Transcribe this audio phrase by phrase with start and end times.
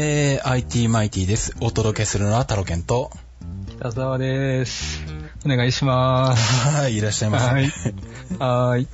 [0.00, 1.56] えー、IT マイティです。
[1.60, 3.10] お届けするのはタロケンと、
[3.80, 5.02] 北沢です。
[5.44, 6.68] お願いします。
[6.68, 7.46] はい、いらっしゃいませ。
[7.46, 7.64] はい。
[7.64, 7.68] はーい。
[8.76, 8.86] はい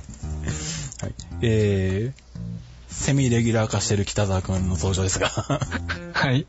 [1.43, 2.43] えー、
[2.87, 6.47] セミレギュラー化してる北沢くんの登場ですが、はい。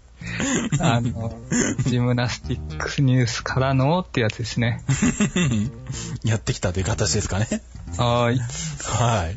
[0.80, 1.38] あの、
[1.84, 4.82] ジムナスティックスニュースからのってやつですね。
[6.25, 7.46] やってきたという形ですかね。
[7.98, 8.41] はーい。
[8.84, 9.36] はい。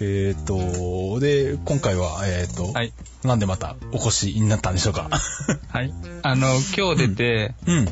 [0.00, 2.92] えーと、で、今回は、えーと、はい。
[3.22, 5.08] なんでまたお越しになったんでしょうか？
[5.68, 5.92] はい。
[6.22, 7.88] あの、今日出て、うん。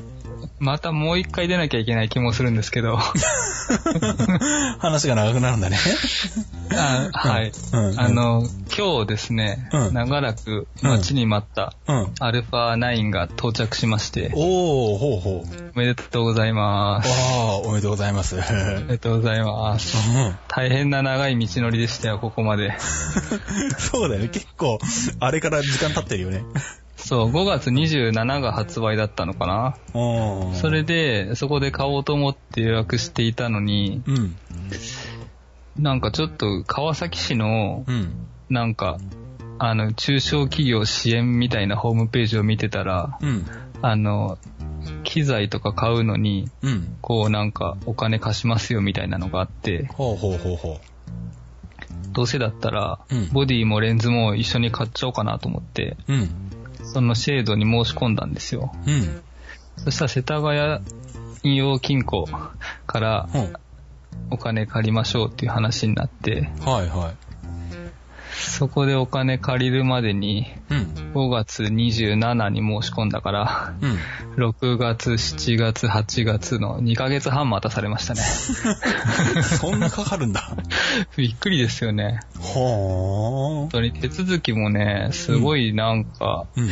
[0.59, 2.99] またもう一回出なきゃいけない気もするんですけど、
[4.79, 5.79] 話が長くなるんだね。
[6.73, 7.53] あはい。
[7.73, 8.43] うんうんあの、
[8.77, 12.13] 今日ですね、うん長らく待ちに待ったうん。
[12.21, 15.71] アルファ9が到着しまして、おー、ほうほう。
[15.75, 17.09] おめでとうございます。
[17.09, 18.37] わー、おめでとうございます。
[18.37, 19.97] おめでとうございます。
[19.97, 22.77] うん大変な長い道のりでしたよ、ここまで。
[23.79, 24.29] そうだよね。
[24.29, 24.79] 結構、
[25.21, 26.45] あれから時間経ってるよね。
[27.05, 29.77] そう、5月27が発売だったのかな。
[29.95, 34.37] うんそれで、そこで買おうと思って予約していたのに、うん。
[35.77, 38.27] なんかちょっと川崎市の、うん。
[38.49, 38.99] なんか、
[39.59, 43.47] あの、中小企業支援みたいなホームページを見てたら、うん。
[43.81, 44.39] あの、
[45.05, 46.97] 機材とか買うのに、うん。
[47.01, 50.81] こうなんかお金貸しますよみたいなのがあって、ほうほうほうほ
[52.13, 56.13] どうせだったらうん、ボディもレンズも一緒に買っちゃおうかなと思って、う。
[56.13, 56.52] うん。
[56.93, 58.73] そのシェードに申し込んだんですよ。
[58.87, 59.23] うん。
[59.85, 60.85] そしたら世田谷
[61.43, 62.29] 引用金庫
[62.87, 63.53] からうん。
[64.31, 67.32] お金借りましょうっていう話になって、はいはい。
[68.53, 70.79] そこでお金借りるまでにうん。
[71.15, 74.45] 5月27に申し込んだから、うん。
[74.51, 78.21] 6月、7月、8月の2ヶ月半待たされましたね。
[79.43, 80.55] そんなかかるんだ。
[81.17, 82.21] びっくりですよね。
[82.39, 83.61] ほー。
[83.61, 86.69] 本当に手続きもね、すごいなんか、うん。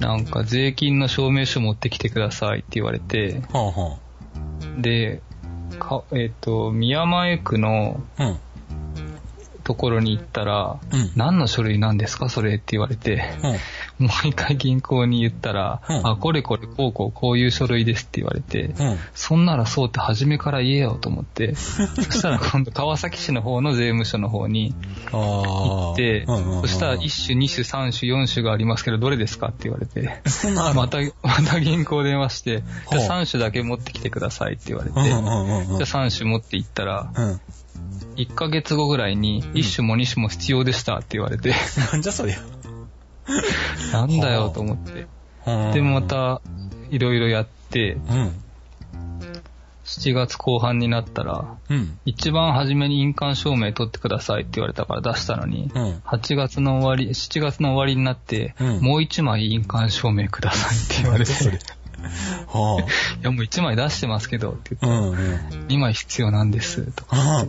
[0.00, 3.96] なんか税金の証明書持ってきてくださいって言われて、はあは
[4.76, 5.22] で、
[5.78, 8.24] かえっ、と、宮前区のあ。
[8.24, 8.38] うん。
[9.64, 11.12] ところに行ったら、うん。
[11.16, 12.28] 何の書類なんですか？
[12.28, 13.22] それって言われて、
[13.98, 14.06] うん。
[14.06, 18.98] もう一回銀行に言ったら、うんあ、これこれこうこうこういう書類ですって言われて、うん。
[19.14, 24.74] そんならそうって初めから言えよと思って、 そしたら今度川崎市の方の税務署の方に。
[25.10, 29.48] 行って、そしたら1種、2種、3種、4種がありますけどどれですか？
[29.48, 30.20] って言われて、
[30.74, 35.00] また、また銀行電話して、じゃあ3種だけ持ってきてくださいって言われて。
[35.02, 37.40] じゃあ3種持って行ったら、うん。
[38.16, 41.54] 1ヶ月後ぐらいに1種も2種も必要でしたって言われて、
[41.92, 42.36] なんじゃそりゃ。
[43.92, 45.06] なんだよと思って。
[45.46, 46.02] うんで、ま。
[46.02, 46.40] た、
[46.90, 48.32] いろいろやって、うん。
[49.84, 51.98] 7月後半になったら、うん。
[52.04, 55.92] 一番初めに印鑑証明取ってくださいって言われたから出したのに、うん。
[56.06, 61.58] 8月の終わり、7月の終わりになって、うんもう1枚印鑑証明くださいって言われて、それ い
[62.52, 62.86] は
[63.22, 64.86] やもう1枚出してますけどってあ。
[64.86, 65.66] 言って、うんうん。
[65.66, 67.46] 2枚必要なんですとか、は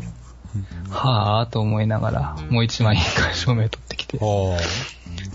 [0.89, 4.19] はぁーと思いながら、もう1枚印鑑証明取ってきて、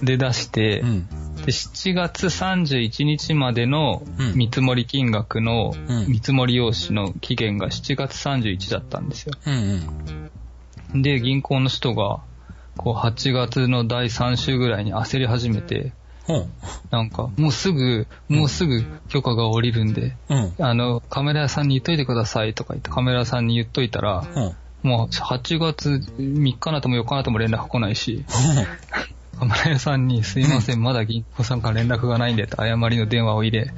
[0.03, 0.87] で出してあ。
[0.87, 1.09] う、ん。
[1.37, 9.35] で7月31日までのうん見積もり金額のうん見積もり用紙の期限が7月31だったんですよ。
[9.47, 10.31] うん
[10.93, 11.03] うん。
[11.03, 12.21] で、銀行の人が、
[12.77, 15.93] こう8月の第3週ぐらいに焦り始めて。
[16.91, 20.55] なんか、もうすぐ、もうすぐ許可が下りるんで、うん。
[20.59, 24.57] あの、カメラ屋さんに言っといてくださいとか言ってカメラ屋さんに言っといたら、ほう。
[24.83, 28.25] もう8月3日なとも4日なとも連絡来ないし、
[29.39, 33.73] カメラ屋さんにすいません、まだ銀行さんから連絡がないんでって誤りの電話を入れ。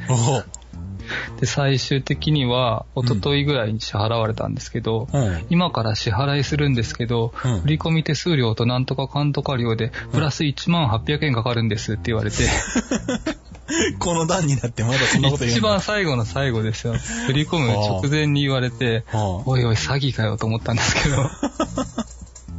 [1.38, 5.46] で、最終的には、一昨日ぐらいに支払われたんですけど、うん。
[5.50, 12.36] 今から支払いするんですけど、うん振込手数料となんとかかんとか料で、プラス1万800円かかるんですって言われて、
[13.98, 15.68] この段になってまだそんなこと言うん一だ。
[15.68, 16.94] 番最後の最後ですよ。
[17.26, 21.30] 振り込む直前に言われて、 はおいおい詐欺かよと思ったんですけど、あ。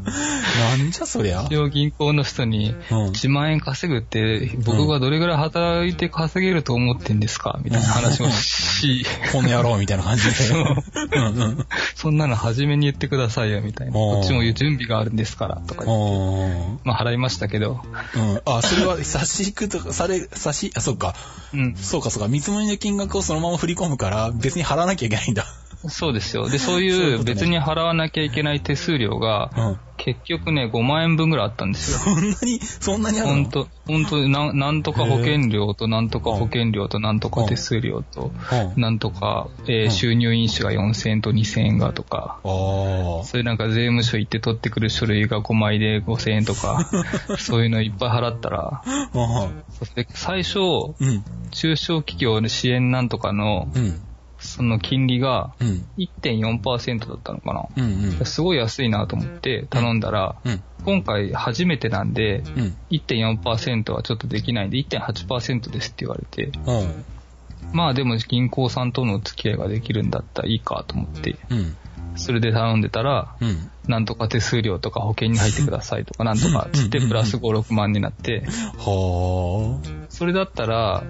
[0.04, 1.44] なんじゃそりゃ。
[1.44, 3.08] 一応銀行の人に、うん。
[3.10, 7.60] 1万円稼ぐって僕がどれぐらい働いて稼げると思ってんですか？
[7.64, 10.32] みたいな話をし、この野郎みたいな感じで。
[10.34, 10.76] そう
[11.14, 11.68] うんうん。
[11.96, 13.94] そんなの初めに言ってくださいよみたいな。
[13.94, 16.04] こっちも準備があるんですからとか言って。
[16.04, 16.80] うん。
[16.84, 17.82] まあ払いましたけど。
[18.16, 18.42] うん。
[18.46, 21.16] あ、それは差し引くとか、され、 差し、あ、そうか。
[21.54, 21.76] うん。
[21.76, 22.28] そうかそうか。
[22.28, 25.46] 見積もりの金額をそのまま振り込むから、別に払わなきゃいけないんだ。
[25.88, 26.50] そうですよ。
[26.50, 29.80] で、そういう別に払わなきゃいけない手数料がうん。
[30.04, 32.00] 結局ね、5万円分ぐらいあったんですよ。
[32.00, 33.34] そんなに、そんなにあるの？
[33.36, 38.34] ほんと、ほんと、ななんとか保険料と、なんとか保険料と、なんとか手数料と、
[38.76, 42.40] うんなんとか、えーうん収入印紙が4000円と2000円がとか。
[42.44, 46.90] そういうなんか税務署行って取ってくる書類が5枚で5000円とか、
[47.38, 51.24] そういうのいっぱい払ったら、あそして最初、うん。
[51.52, 54.02] 中小企業の支援なんとかの、うん。
[54.56, 55.86] その金利がうん。
[55.98, 57.66] 1.4%だったのかな。
[57.78, 58.20] うん。
[58.20, 58.26] うん。
[58.26, 60.64] すごい安いなと思って頼んだら、うん。
[60.84, 62.76] 今回初めてなんで、うん。
[62.90, 67.06] 1.4%はちょっとできないんで1.8%ですって言われて、うん。
[67.72, 71.78] まあでも銀行さんとの付き合いができるんだったらいいかと思って、うん。
[72.16, 73.72] それで頼んでたら、うん。
[73.88, 78.46] なんとか手数料とか保険に入ってくださいとかなんとかつってうんプラス5、6万になって、
[78.78, 81.04] はそれだったら。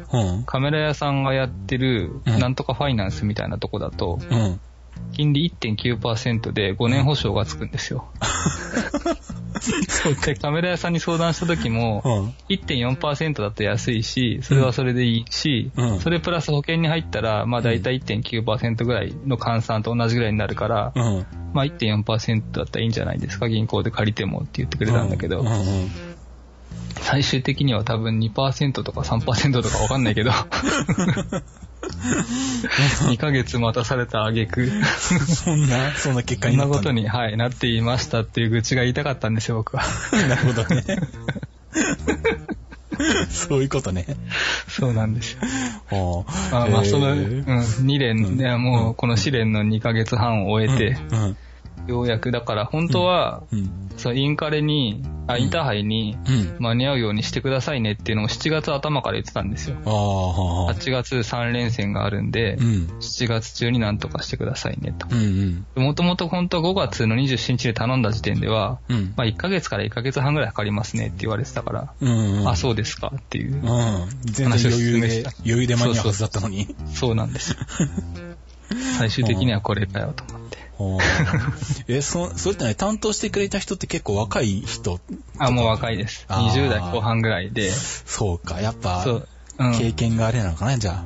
[0.45, 4.61] カメラ屋さんがやってるうんなんとかファイナンスみたいなとこだと、うん。
[5.11, 8.09] 金利1.9%で5年保証がつくんですよ。
[10.25, 12.33] で、カメラ屋さんに相談した時も、うん。
[12.55, 21.25] 1.4%だと安いし、それはそれでいいし、うんそれプラス保険に入ったら、まあ大体1.9%ぐらいの換算と同じぐらいになるから、うん。
[21.51, 25.43] まあ1.4%だったらいいんじゃないですか、銀行で借りてもって言ってくれたんだけど。
[26.99, 30.31] 最終的には多分2%とか3%とかわかんないけど、
[33.09, 34.69] 2ヶ月待たされた挙句、
[35.27, 39.83] そんな、そんな結果になったことに、はい、なっていましたっていう愚痴が言いたかったんですよ、僕は。
[40.27, 40.83] なるほどね。
[43.29, 44.05] そういうことね。
[44.67, 46.25] そうなんですよ。
[46.51, 51.37] あまあ、その、へうん、ー2連、ね、もうこの試練の2ヶ月半を終えて、うん。
[51.87, 53.69] ようやく、だから本当は、うん。
[53.97, 56.55] そう、インカレに、あ、インターハイにうん。
[56.59, 59.77] 間に合うようにしてくださいねっていうのを7月頭から言ってたんですよ。
[59.85, 60.27] ああ、
[60.63, 60.73] はあ。
[60.73, 62.65] 8月3連戦があるんでう、ん。
[62.99, 65.07] 7月中になんとかしてくださいねと。
[65.79, 69.13] もともと本当は5月の27日で頼んだ時点では、うん。
[69.15, 72.49] まあ1ヶ月から1ヶ月半ぐらいかかりますねって言われてたから、うんうん。
[72.49, 73.61] あ、そうですかっていう。
[73.61, 76.75] 話を進めした、余裕で間に合うはずだったのに。
[76.93, 77.57] そうなんですよ。
[78.97, 80.40] 最終的にはこれだよと思って。
[80.89, 81.53] はあ
[81.87, 84.99] え、そ、それってね、担当してくれた人って結構若い人
[85.37, 86.25] あ、もう若いです。
[86.27, 87.71] あー20代後半ぐらいで。
[87.71, 89.27] そうか、やっぱそ、う。
[89.59, 89.77] うん。
[89.77, 91.03] 経験があれなのかな、じゃ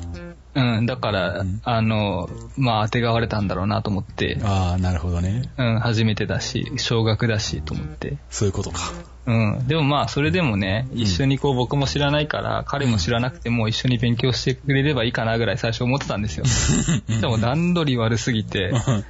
[0.55, 4.47] うん、だから、うんあの、まあ、当てがわれたんだろうなと思って、あ。
[4.47, 5.49] ああ、なるほどね。
[5.57, 8.17] うん、初めてだし、少額だしと思って。
[8.29, 8.93] そういうことか。
[9.25, 9.67] うん。
[9.67, 16.45] でもまあ、それでもね、ん一緒にこう、僕も知らないから、彼も知らなくても一緒に勉強してくれればいいかなぐらい最初思ってたんですよ。
[17.19, 19.03] でも段取り悪すぎて、こ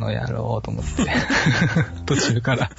[0.00, 1.06] の野郎と思って、
[2.06, 2.70] 途中から。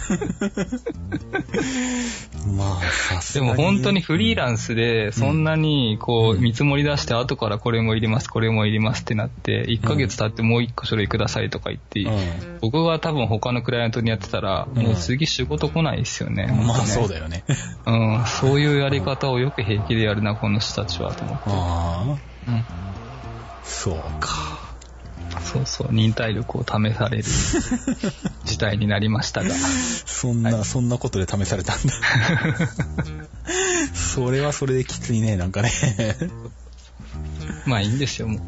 [2.57, 2.81] まあ、
[3.15, 3.51] さすでがに。
[3.51, 12.09] も本当にフリーランスで、そんなにこう、見積もり出して、後からこれもいります、これもいりますってなって、1ヶ月経ってもう1個書類くださいとか言って、う
[12.61, 16.45] 僕が多分他のクライアントにやってたら、うんもう次仕事来ないですよね。
[16.45, 16.65] ん。
[16.65, 17.11] まあ、そうだ。
[17.11, 17.43] だよね。
[17.85, 21.43] うん、そういうやり方をよく平気でやるな、この人たちは、と思って。
[21.47, 22.17] あ
[22.47, 22.65] あ、うん。
[23.63, 24.70] そうか。
[25.39, 27.23] そうそう、忍耐力を試される
[28.45, 29.49] 事態になりましたが。
[30.05, 31.93] そんな、そんなことで試されたんだ。
[33.93, 35.71] それはそれできついね、なんかね。
[37.65, 38.41] まあいいんですよ、もう。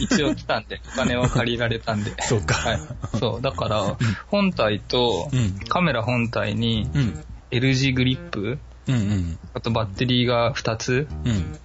[0.00, 2.12] 一応来たんで、 お金は借りられたんで。
[2.22, 2.54] そうか。
[2.54, 2.80] はい。
[3.18, 3.96] そう、だから、
[4.26, 7.24] 本体とうん、カメラ本体にうん。
[7.50, 8.58] L 字グリップ、
[8.88, 9.38] うんうん。
[9.52, 11.58] あとバッテリーが2つ、うん。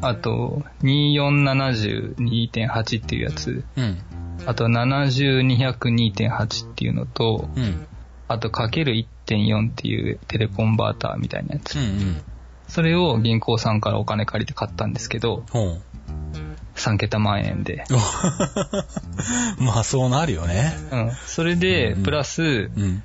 [0.00, 3.98] あと2470-2.8っていうやつ、うん。
[4.46, 7.86] あと70-200-2.8っていうのと、うん。
[8.28, 11.76] あとかける1.4っていうテレコンバーターみたいなやつ。
[11.76, 12.22] うんうん。
[12.68, 15.82] それを銀行さんからお金借りて買ったんですけど、ほう。
[16.76, 17.84] 3桁万円で。
[19.58, 20.72] まあ、そうなるよね。
[20.92, 21.10] うん。
[21.26, 23.02] それでうん、プラス、うん。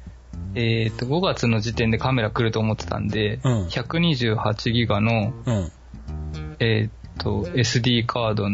[0.54, 5.72] えっ、と、5月の時点でカメラ来ると思ってたんで、うん128ギガの、うん。
[6.60, 8.46] えっ、と、SD カード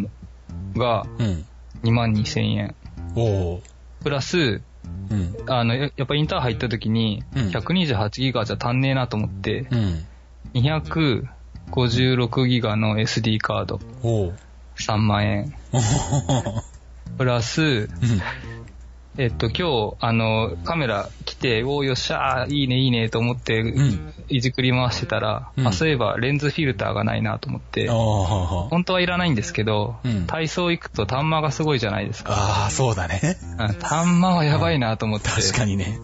[0.78, 1.46] がうん。
[1.84, 2.76] 2万2000円。
[3.16, 3.64] おお。
[4.04, 4.62] プラス、
[5.10, 5.36] うん。
[5.48, 10.06] あの、ややっぱインターハイ行った時に、うん128ギガじゃ足んねえなと思って、うん。
[10.54, 14.34] 256ギガの SD カードおお。
[14.78, 15.54] 3万円。
[17.18, 17.88] プラス、うん。
[19.18, 27.90] えっと、今日、あの、カメラ来て、おーよっしゃー、いいね、いいね、と思って、んいじくり回してたら、うんあ、そういえばレンズフィルターがないなと思って。
[27.90, 32.34] 本当はいらないんですけど、うん体操行くと端末がすごいじゃないですか。
[32.34, 33.38] ああ、そうだね。
[33.60, 36.00] うん端末はやばいなと思って、確かにね。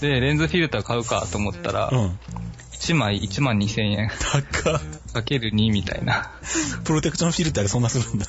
[0.00, 2.18] で、レンズフィルター買うかと思ったら、うん。
[2.72, 4.42] 1枚1万2000円、高っ
[5.12, 6.32] かける2みたいな。
[6.84, 8.26] プロテクションフィルターでそんなするんだ。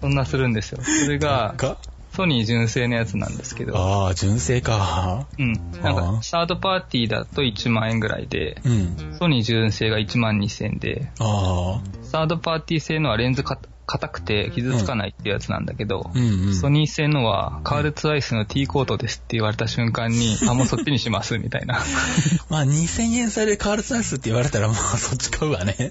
[0.00, 0.80] そんなするんですよ。
[0.82, 1.78] それが、か
[2.14, 5.26] ソニー純正のやつなんですけど、ああ、純正か。
[5.36, 5.52] うん。
[5.82, 9.16] なんか、サードパーティーだと1万円ぐらいで、うん。
[9.18, 12.04] ソニー純正が1万2000円で、ああ。
[12.04, 16.54] サードパーティー製のはレンズか硬くて傷つかないっていうやつなんだけど、うんうん。
[16.54, 21.80] ソニー製のはカールツアイスの T コートですって言われた瞬間に、 あ、もうそっちにしますみたいな。
[22.48, 25.90] まあ、2000円差でカールツアイスって言われたら、まあ、そっち買うわね。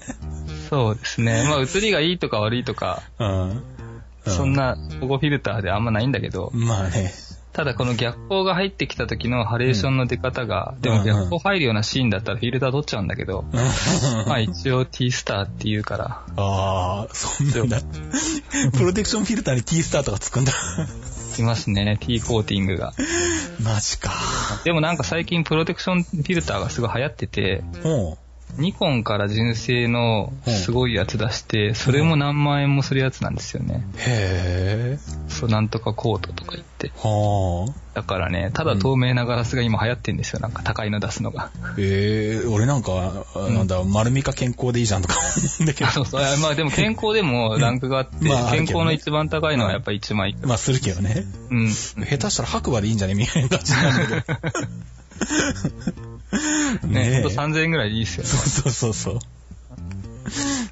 [0.70, 1.44] そうですね。
[1.48, 3.62] まあ、映りがいいとか悪いとか、うん。
[4.26, 7.12] そんな保護フィルターであんまないんだけど、まあね。
[7.52, 13.58] ただこの逆光が入ってきた時のハレーションの出方が、でうんも逆光入るようなシーンだったらフィルター取っちゃうんだけど、うん
[14.26, 17.80] まあ一応 T スターって言うから、ああ、そんなんだ。
[18.76, 20.52] プロテクションフィルターに T スターとかつくんだ。
[21.38, 22.92] いますね、T コーティングが。
[23.62, 24.12] マジか。
[24.64, 27.62] でもなんか最近プロテクションフィルターがすごい流行ってて。
[28.56, 33.86] ニコンから純正のすごいやつ出して、それも何万円もするやつなんですよね。
[33.98, 34.98] へえ。
[35.28, 36.92] そう、なんとかコートとか言って。
[36.96, 37.80] はあ。
[37.94, 41.50] だからね、ただ透明なガラスが今流行ってんですよ、なんか高いの出すのが。
[41.78, 45.28] ええ俺なんか、なんだ、丸みか健康でいいじゃんとか 思
[45.60, 45.90] うんだけど。
[45.90, 46.22] そうそう。
[46.38, 48.16] まあでも健康でもランクがあって、
[48.50, 50.48] 健康の一番高いのはやっぱ1万いくら。
[50.48, 51.24] まあ、するけどね。
[51.50, 51.70] うん。
[51.70, 53.14] 下手したら白馬でいいんじゃね？
[53.14, 54.38] みたいな感じなんだけど。
[56.86, 58.28] ね、えほんと3000円ぐらいでいいっすよね。
[58.28, 59.18] そうそうそうそう。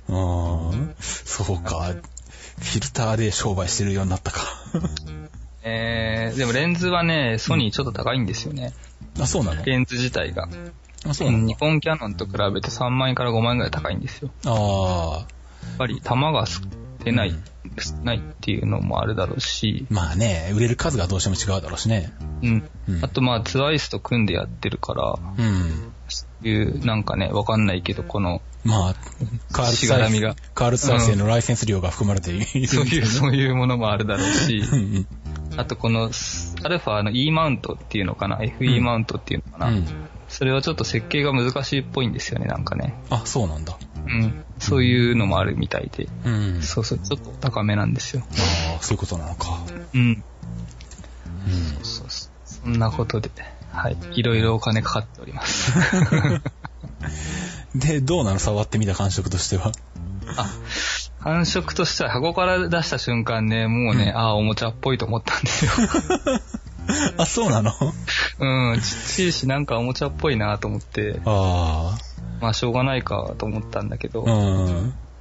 [0.09, 1.95] ああ、そうか。
[2.59, 4.41] フィルターで商売してるようになったか。
[5.65, 8.73] えー、でもレンズはね、ソニーちょっと高いんですよね。
[9.21, 9.65] あ、そうなの？
[9.65, 10.49] レンズ自体が。
[11.07, 11.45] あ、そうなの？
[11.45, 14.31] ニコンキャノンと比べて3万円から5万円ぐらい高いんですよ。
[14.47, 15.27] ああ、
[15.69, 16.47] やっぱり弾が
[17.05, 17.35] 出ない、
[17.79, 22.13] 少ないっていうのもあるだろうし、まあね、売れる数がどうしても違うだろうしね。
[22.43, 22.71] うん。
[22.89, 25.93] うんあとまあツワイスと組んでやってるから、うん。
[26.09, 28.95] そういう、なんかね、わかんないけど、この、まあ、
[29.53, 32.67] カールしがらみが、カールのライセンス料が含まれている。
[32.67, 35.07] そういう、そういうものもあるだろうしう、ん
[35.57, 36.11] あとこの、
[36.65, 39.87] アルファの E マウントっていうのかな、FE マウントっていうのかな、うん。
[40.29, 42.95] それはちょっと設計が難しいっぽいんですよね、なんかね。
[43.11, 43.77] あ、そうなんだ。
[44.07, 44.45] うん。
[44.63, 46.09] そういうのもあるみたいで。
[46.25, 46.63] うん。
[46.63, 48.23] そうそう、ちょっと高めなんですよ。
[48.31, 49.59] ああ、そういうことなのか。
[49.95, 50.01] うん。
[50.01, 50.25] うん。
[51.83, 52.31] そうそう。
[52.45, 53.31] そんなことで、
[53.73, 53.97] はい。
[54.15, 55.73] いろいろお金かかっております。
[57.75, 58.39] で、どうなの？
[58.39, 59.73] 触ってみた感触としては。
[60.37, 60.51] あ、
[61.21, 65.73] 感触としては箱から出した瞬間ね、もうね、うんああ、おもちゃっぽいと思ったんですよ。
[67.17, 67.73] あ、そうなの？
[68.41, 71.97] うん、ちっちゃいしなんかおもちゃっぽいなと思って、あ
[72.43, 74.25] まあしょうがないかと思ったんだけど。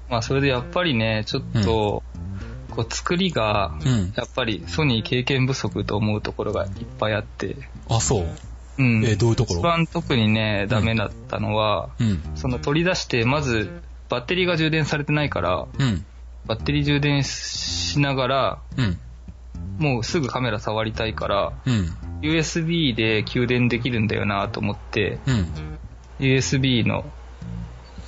[0.10, 2.04] まあそれでやっぱりね、ちょっと、
[2.72, 4.14] こう作りが、うん。
[4.16, 7.56] やっぱりソニー経験不足と思うところがいっぱいあって、
[7.88, 8.26] あ、そう。
[8.80, 9.06] うん。
[9.06, 12.22] え、どういうとこ一ろ番特にね、ダメだったのは、うん。
[12.36, 13.70] その取り出して、まず、
[14.10, 16.06] バッテリーが充電されてないから、うん。
[16.48, 19.00] バッテリー充電しながら、うん。
[19.78, 21.96] もうすぐカメラ触りたいから、うん。
[22.22, 25.48] USB で給電できるんだよなと思って、うん。
[26.22, 27.04] USB の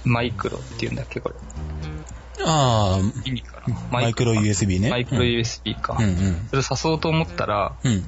[0.06, 1.36] マイクロっていうんだっけ、これ。
[2.46, 3.00] ああ、
[3.92, 4.90] マイクロ USB ね。
[4.90, 5.98] マイクロ USB か。
[6.00, 6.48] うんうん。
[6.50, 8.04] それ刺そうと思ったら、うん。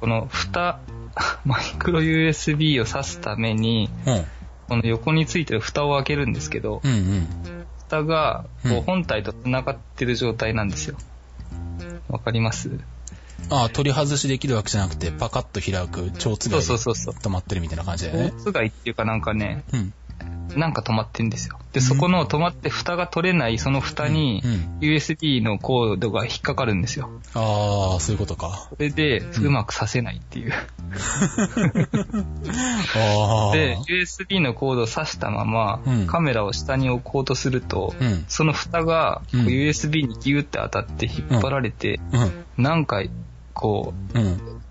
[0.00, 0.80] この蓋、
[1.44, 4.24] マイクロ USB を挿すために、うん。
[4.68, 7.26] この横についてる蓋を開けるんですけど、うんうん。
[7.88, 10.96] 蓋がうんこう本体と繋がってる状態なんですよ。
[12.08, 12.70] わかります？
[13.48, 17.14] ああ、取り外しできるわけじゃなくて、パカッと開く、蝶つがそういそうそうそう。
[17.14, 18.32] 止まってるみたいな感じだよね。
[18.38, 19.92] つがいっていうかなんかね、うん。
[20.56, 21.58] なんか止まってんですよ。
[21.72, 27.10] で、そこの止まって蓋が取れないその蓋にうん USB のコードが引っかかるんですよ。
[27.34, 28.68] ああ、そういうことか。
[28.70, 30.52] それで、うまくさせないっていう。
[33.52, 38.24] で、USB のコードを挿したままうん、カメラを下に置こうとすると、うん。
[38.28, 42.62] その蓋が USB にギューって当たって引っ張られて、うん。
[42.62, 42.86] なん
[43.60, 44.22] か、こうん。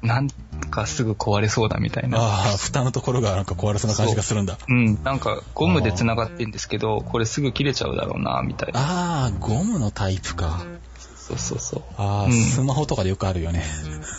[0.03, 0.29] う、なん
[0.69, 2.17] かすぐ壊れそうだみたいな。
[2.19, 2.21] あ
[2.53, 4.57] あ、蓋のところがなんか壊れそうな感じがするんだ。
[4.67, 8.79] うん、なんかゴムで繋がってんですけど、これすぐ切れちゃうだろうな、みたいな。
[8.79, 10.63] ああ、ゴムのタイプか。
[11.29, 11.83] そうそうそう。
[11.97, 13.63] ああ、うんスマホとかでよくあるよね。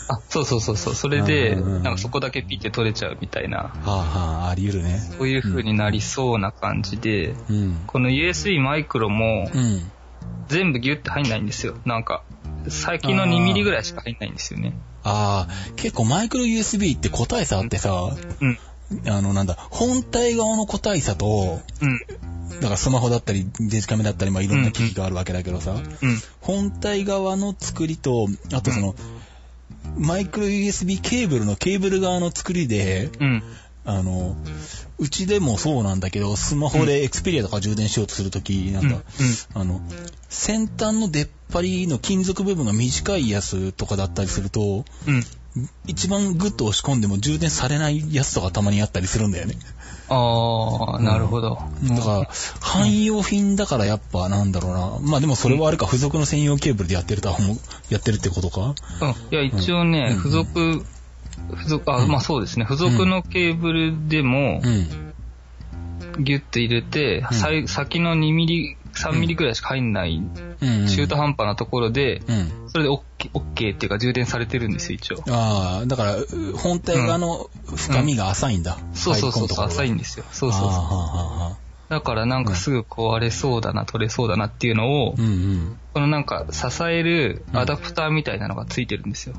[0.07, 0.95] あ、そうそうそうそう。
[0.95, 4.99] それで、うんうんうんなんかそこだけピッて取れちゃうみたいな、はあはあ、あり得るね。
[5.17, 7.83] そういう風になりそうな感じで、うん。
[7.87, 9.91] この USB マイクロもうん。
[10.47, 11.75] 全部ギュッて入んないんですよ。
[11.85, 12.23] なんか、
[12.69, 14.73] 先の2ミリぐらいしか入んないんですよね。
[15.03, 18.59] ああ、結構マイクロ USB って個体差あってさ、うん。
[19.07, 21.99] あのなんだ、本体側の個体差と、うん。
[22.59, 25.81] だからスマホだったり、デジカメだったり、まあいろんな機器があるわけだけどさ、うん。
[26.41, 28.95] 本体側の作りと、あとその、
[29.97, 33.43] マイクロ USB ケーブルのケーブル側の作りで、うん。
[33.83, 34.35] あの、
[34.99, 39.01] うちでもそうなんだけど、スマホでエクスペリアとか充電しようとするとき、なんか、
[39.55, 39.81] あの、
[40.29, 45.23] 先端の出っ張りの金属部分が短いやつとかだったりすると、うん。
[45.85, 49.55] 一番グッと押し込んでも充電されないやつとかたまにあったりするんだよね。
[50.07, 51.59] あー、なるほど。
[51.83, 52.29] だから、
[52.61, 54.99] 汎用品だからやっぱなんだろうな。
[55.01, 57.57] まあでもそれはあれか、付属の専用ケーブルでやってるとは思う、
[57.89, 59.09] やってるってことかうん。
[59.31, 60.85] いや、一応ね、うん付属、
[61.55, 62.65] 付属、あ、まあそうですね。
[62.65, 66.23] 付属のケーブルでもう、ん。
[66.23, 67.23] ギュッと入れて、
[67.67, 70.21] 先の2ミリ、3ミリくらいしか入んない、
[70.61, 70.87] うん。
[70.87, 72.69] 中途半端なところで、うん。
[72.69, 75.23] それで OK, OK っていうか充電されてるんですよ、一応。
[75.29, 78.77] ああ、だから、う本体側の深みが浅いんだ。
[78.93, 80.25] そうそうそうそう、浅いんでですよ。
[80.31, 80.71] そうそうそう。
[80.71, 81.57] あ
[81.89, 85.79] だからなんかすぐ壊れそうだな、取れそうだなっていうのを、うんうん。
[85.93, 89.35] このなんか支えるアダプターみたいなのがついてるんですよ。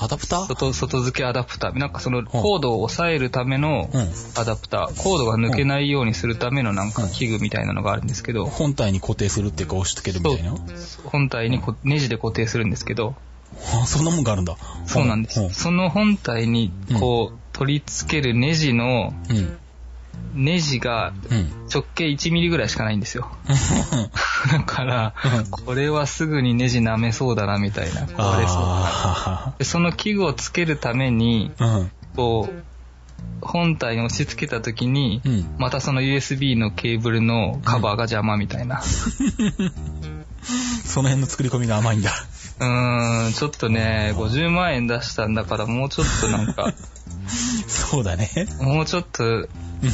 [0.00, 0.46] アダプター？
[0.46, 1.78] 外、外付けアダプター。
[1.78, 4.00] なんかそのコードを抑えるためのうん。
[4.36, 5.02] アダプター。
[5.02, 10.56] コードが抜けないようにするためのなんか器具みたいなのがあるんですけど、本体に固定するっていうか押し付けるみたいな？
[11.04, 13.14] 本体にこネジで固定するんですけど、
[13.82, 14.56] あそんなもんがあるんだ。
[14.86, 15.50] そうなんです。
[15.50, 19.58] その本体にこう取り付けるネジの、うん。
[20.38, 20.44] うん。
[20.44, 21.50] ネジがうん。
[21.72, 23.28] 直径1ミリぐらいしかないんですよ。
[24.50, 31.52] だからうん、これはすぐにネジ舐めそうだなみたいな、壊れそうその器具をつけるために。
[32.16, 32.64] こう、
[33.40, 35.54] 本体に押し付けた時に、うん。
[35.58, 38.82] またその USB のケーブルのカバーが邪魔みたいな。
[40.84, 42.10] その辺の作り込みが甘いんだ。
[42.60, 46.72] うーん、ちょっとね、50万円出したんだからもうちょっとなんか、
[47.68, 48.30] そうだね。
[48.60, 49.48] もうちょっと、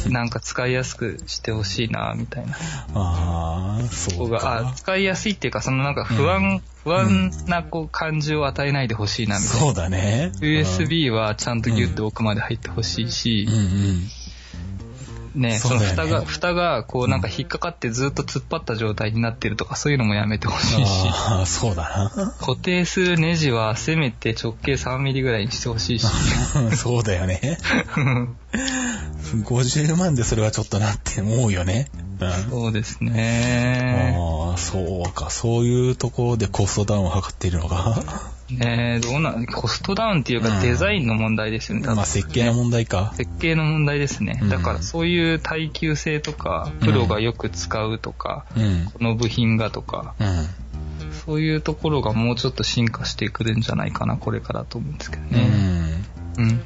[0.09, 2.55] なんか使いやすくしてほしいな、みたいな。
[2.93, 4.73] ああ、そここが、うかあ、。
[4.73, 9.59] 使いやすいっていうか、そのなんか不安、不安なこう感じを与えないでほしいな、みたいな。
[9.59, 10.31] そうだね。
[10.39, 14.09] USB はちゃんとギュッと奥まで入ってほしいしうん、うん。
[15.35, 26.05] ね、その蓋が、蓋がこうなんか引っかかってずっと突っ張った状態になってるとか、そういうのもやめてほしいし、ああ、そうだ固定するネジはせめて直径3ミリぐらいにしてほしいし、
[26.55, 26.71] な。
[26.75, 27.57] そうだよね。
[29.43, 31.89] 50万でそれはちょっとなって思うよね。
[32.19, 32.49] うん。
[32.49, 34.15] そうですね。
[34.17, 35.29] ああ、そうか。
[35.29, 38.01] そういうところでコストダウンを図っているのか。
[38.49, 43.13] ねどうなん、コストダウンっていううんかデザインの問題ですよね、多分まあ設計の問題か。
[43.15, 44.45] 設計の問題ですねう。
[44.45, 48.85] んだからそういう耐久性とか、プロがよく使うとか、うん。
[48.93, 50.27] この部品がとか、うん。
[51.25, 55.47] そういうところがもうちょっと進化してくるんじゃないかな、これからと思うんですけどうね。
[55.47, 56.05] ん。
[56.37, 56.61] うん。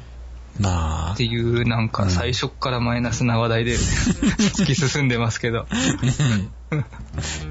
[0.60, 1.24] まあって。
[1.24, 5.66] いう、なんか最初っからマイナスな話題で 突き進んでますけど。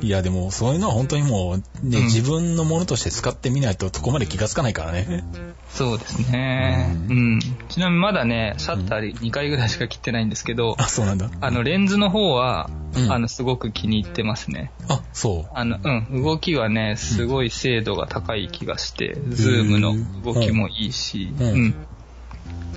[0.01, 5.23] いや、でも、そういうのは本当にもう、ね、うん自分のものとして使ってみないと、そこまで気がつかないからね。
[5.69, 6.95] そうですね。
[7.09, 7.39] ううん。
[7.67, 11.29] ちなみにまだね、シャッター2回ぐらいしか切ってないんですけど、あ、そうなんだ。
[11.41, 14.71] あの、レンズの方は、うんあの、すごく気に入ってますね。
[14.87, 15.51] あ、そう。
[15.53, 21.75] あの、うん、動きはね、すごい精度が高い気がして、ズームの動きもいいし、うんうん。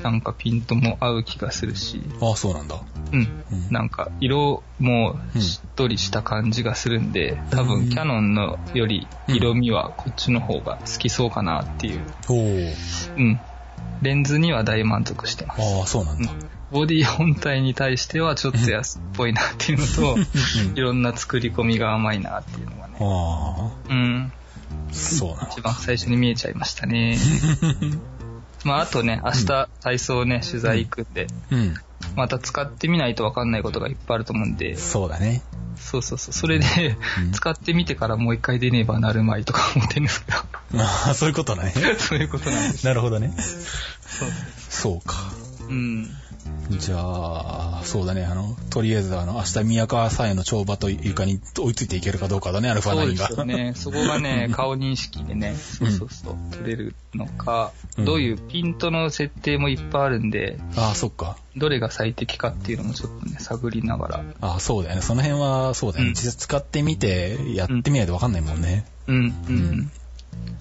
[0.02, 2.80] なんかピントも合う気がするし、あ、そうなんだ。
[3.12, 3.20] うん。
[3.20, 12.00] うんなんか色もしっとりした感じがするんで、多うん分キャノンのより色味はこっちの方が好きそうかなっていう。
[12.28, 12.74] おー。
[13.16, 13.40] うん。
[14.02, 15.62] レンズには大満足してます。
[15.62, 16.30] ああ、そうなんだ。
[16.72, 20.16] ボディ本体に対してはちょっと安っぽいなっていうのと、
[20.74, 22.96] いろんな作り込みが甘いなっていうのがね。
[23.00, 24.32] あうん。
[24.90, 25.48] あ、そうな。
[25.52, 27.16] 一番最初に見えちゃいましたね。
[28.64, 31.74] まあ、あとね、明日体操ね、取材行くんで、うん。
[32.16, 35.42] また使ってみないとわかんないことがいっぱいあると思うんで、そうだね。
[35.76, 40.38] そうそうそう、それで、うん使ってみてからもう一回出ねばなるまいとか思ってるんですけど、
[40.82, 41.72] ああ、そういうことだね。
[41.98, 42.86] そういうことなんです。
[42.86, 43.34] なるほどね。
[43.38, 44.28] そう。
[44.68, 45.16] そうか。
[45.68, 46.10] うん。
[46.78, 48.24] じゃあ、そうだね。
[48.24, 53.28] あの、とりあえず、あの、明日宮川さえの跳馬と床に追いついていけるかどうかだね、アルファそう9が。
[53.28, 53.72] ですよね。
[53.76, 61.36] そこがね、顔認識でね、そうそうそう、取れるのか、うんどういうピントの設定もいっぱいあるんで、ああ、そっか。
[61.56, 64.24] どれが最適かっていうのもちょっとね、探りながら。
[64.40, 65.02] ああ、そうだよね。
[65.02, 66.08] その辺は、そうだよね。
[66.08, 68.86] うん実際使ってみて、やってみないとわかんないもんね。
[69.06, 69.90] うん、うん、ううんん。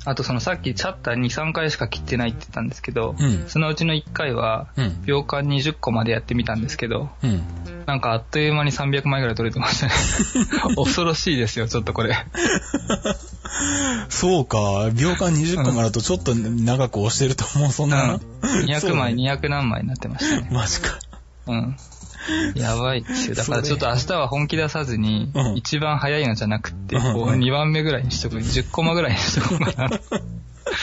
[0.03, 5.03] あとそのさっきチャッター2、3回しか切ってないって言ったんですけど、うんそのうちの1回は、うん。
[5.05, 7.41] 秒間20個までやってみたんですけど、うん。
[7.85, 9.93] なんかあっという間に300枚ぐらい取れてましたね。
[10.75, 12.15] 恐ろしいですよ、ちょっとこれ。
[14.09, 14.89] そうか。
[14.93, 18.15] 秒間20個もあるとちょっと長く押してると思う、そんな。
[18.15, 18.19] うん。
[18.65, 19.29] 200枚、に。
[19.29, 20.49] 200何枚になってましたね。
[20.51, 20.97] マジか。
[21.47, 21.77] うん。
[22.55, 23.35] やばいですよ。
[23.35, 29.89] だからちょっと明日は本気出さずにうん、一番早いのじゃなくって、うんこう2番目ぐらいにしとく、10コマぐらいにしとこうかな。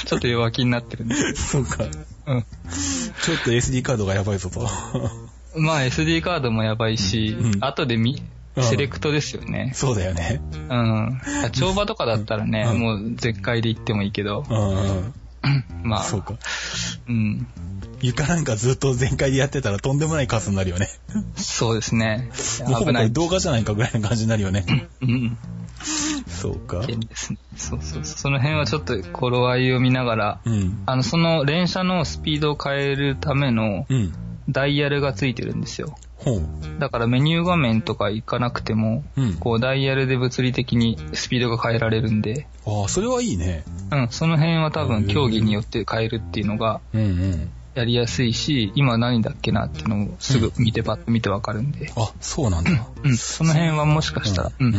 [0.07, 1.79] ちょっと弱気になってるんでそうか。
[1.79, 1.85] ど。
[2.27, 2.43] うん。
[2.43, 4.69] ちょっと SD カードがやばいぞと。
[5.57, 8.23] まあ SD カードもやばいし、うんうん後でみ、
[8.61, 9.73] セレクトですよね。
[9.75, 10.41] そうだよね。
[10.69, 11.21] うん。
[11.53, 15.15] 帳場とかだったらね、うんもう絶海で行ってもいいけど、うんうん。
[15.83, 16.35] まあ、そうか。
[17.09, 17.47] うん。
[18.01, 20.89] 床なんかずっと全開でやってたらとんでもない数になるよね。
[21.37, 22.31] そうですね。
[22.67, 24.65] もう危な動画じゃないかぐらいの感じになるよね。
[25.01, 25.37] うん。
[26.27, 26.83] そうか。
[27.57, 28.05] そうそう。
[28.05, 30.83] その辺はちょっと頃合いを見ながら、うん。
[30.87, 34.13] あの、その連射のスピードを変えるためのうん。
[34.49, 35.97] ダイヤルがついてるんですよ。
[36.79, 39.35] だからメニュー画面とか行かなくても、うん。
[39.35, 43.65] こうダイヤルで物理的にスピードが変えられるんで、ああ、それはいいね。
[43.91, 47.51] うん、その辺は多分競技によって変えるっていうのがうんうん。
[47.75, 52.71] やりやすいし、今何だっけなっていうのをすぐ見てパッと見てわかるんで、あ、そうなんだ。
[53.05, 54.75] うん、その辺はもしかしたら、うん。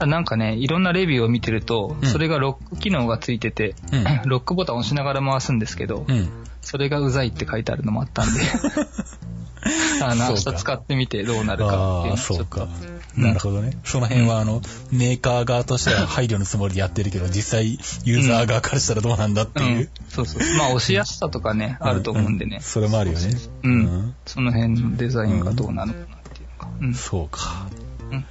[0.00, 0.10] うん。
[0.10, 6.28] なんかね、いろんなレビューを見てると、うんそれがロック機能がついてて、うんロックボタンを押しながら回すんですけど、うん。
[6.66, 8.40] それがうざいって書いてあるのもあったんで、
[10.02, 12.62] あの、明日使ってみてどうなるかっていうああ、のをちょっとそうか。
[12.62, 13.78] うんなるほどね。
[13.82, 14.60] その辺は、あの、
[14.92, 19.78] メーカー側としては配慮のつもりでやってるけど、実際、ユーザー側からしたらどうなんだっていう。
[19.78, 20.58] うん、そうそう。
[20.58, 22.60] まあ、押しやすさとかね、あると思うんでね。
[22.60, 23.30] それもあるよね。
[23.62, 24.14] うん。
[24.26, 26.70] その辺のデザインがどうなのかなっていうのか。
[26.78, 26.94] うん。
[26.94, 27.68] そうか。
[28.10, 28.24] うん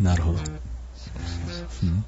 [0.00, 0.38] なるほど。
[0.38, 2.04] うん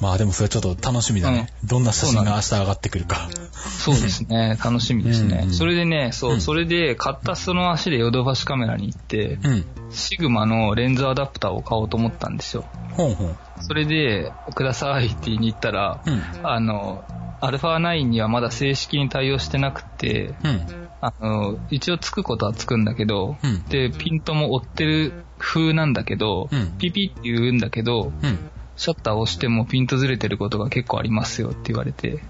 [0.00, 1.48] まあでもそれちょっと楽しみだね。
[1.64, 3.28] どんな写真が明日上がってくるか。
[3.52, 4.56] そうですね。
[4.62, 5.42] 楽しみですね。
[5.44, 9.64] うんそれでね、そう、うんそれで買ったその足でヨドバシカメラに行って、うん。
[9.90, 12.64] シグマのレンズアダプターを買おうと思ったんですよ。
[12.92, 13.36] ほんほん。
[13.60, 16.22] それで、くださいって言いに行ったら、うん。
[16.46, 17.04] あの、
[17.40, 20.88] アルファ9にはまだ正式に対応してなくて、うん。
[21.00, 28.50] あの、一応つくことはつくんだけど、うんで、ピントも追ってる風なんだけど、うんピピって言うんだけど、うん。
[28.78, 32.20] シャッターを押してもピントずれてることが結構ありますよって言われて、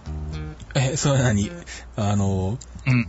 [0.75, 1.51] え、それ何？
[1.97, 3.07] あの、うん。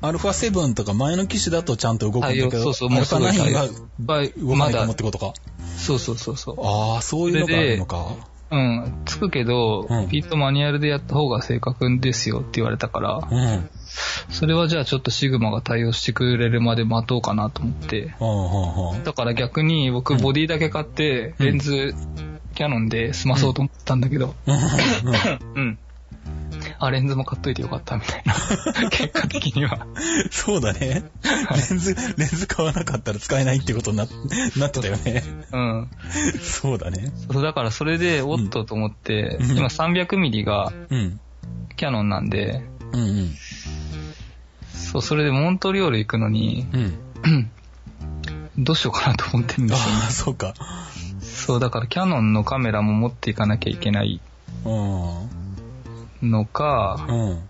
[0.00, 3.68] アルファ7とか前の機種だとちゃんと動くんだけど、対応そうそうアルファもうすごい9は
[4.06, 5.32] 対応まだ動かってことか？
[5.76, 6.56] そうそうそうそう。
[6.64, 8.06] ああ、そういうのがあるのか。
[8.50, 13.70] うん、つくけど、うんピントマニュアルでやった方が正確ですよって言われたから、うん。
[14.30, 18.14] それはじゃあちょっとシグマが対応してくれるまで待とうかなと思って、
[19.04, 21.94] だから逆に僕ボディだけ買って、うんレンズ、
[22.54, 25.38] キャノンで済まそうと思ったんだけど、あ。
[25.54, 25.78] うん。
[26.78, 28.34] あ、レンズも買っといてよかったみたいな。
[28.90, 29.86] 結果的には。
[30.30, 31.04] そうだね。
[31.70, 34.06] レンズ、レンズ買わなかったら使えないってことにな
[34.56, 35.22] なってたよね。
[35.52, 35.88] うん。
[36.40, 37.12] そうだね。
[37.30, 41.20] そうだからそれで、おっとと思って、うん今300ミリがうん。
[41.76, 43.30] キャノンなんで、うんうん。
[44.72, 46.76] そう、それでモントリオール行くのに、う
[47.30, 47.50] ん。
[48.64, 50.54] どうしようかなと思ってるんですよ、ああ、そうか。
[51.20, 54.20] そう、だからキャノンのカメラも持っていかなきゃいけない
[54.64, 56.30] うん。
[56.30, 57.48] のか、うん。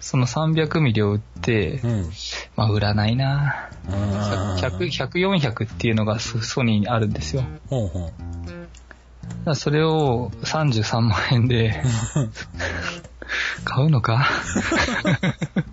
[0.00, 2.10] その300ミリを売って、うん。
[2.56, 7.44] まあ売らないなあ100、100、400っていうのがソソニーにあるんですよ。
[7.66, 8.12] うほう。
[9.44, 11.82] らそれを33万円で
[13.64, 14.26] 買うのか？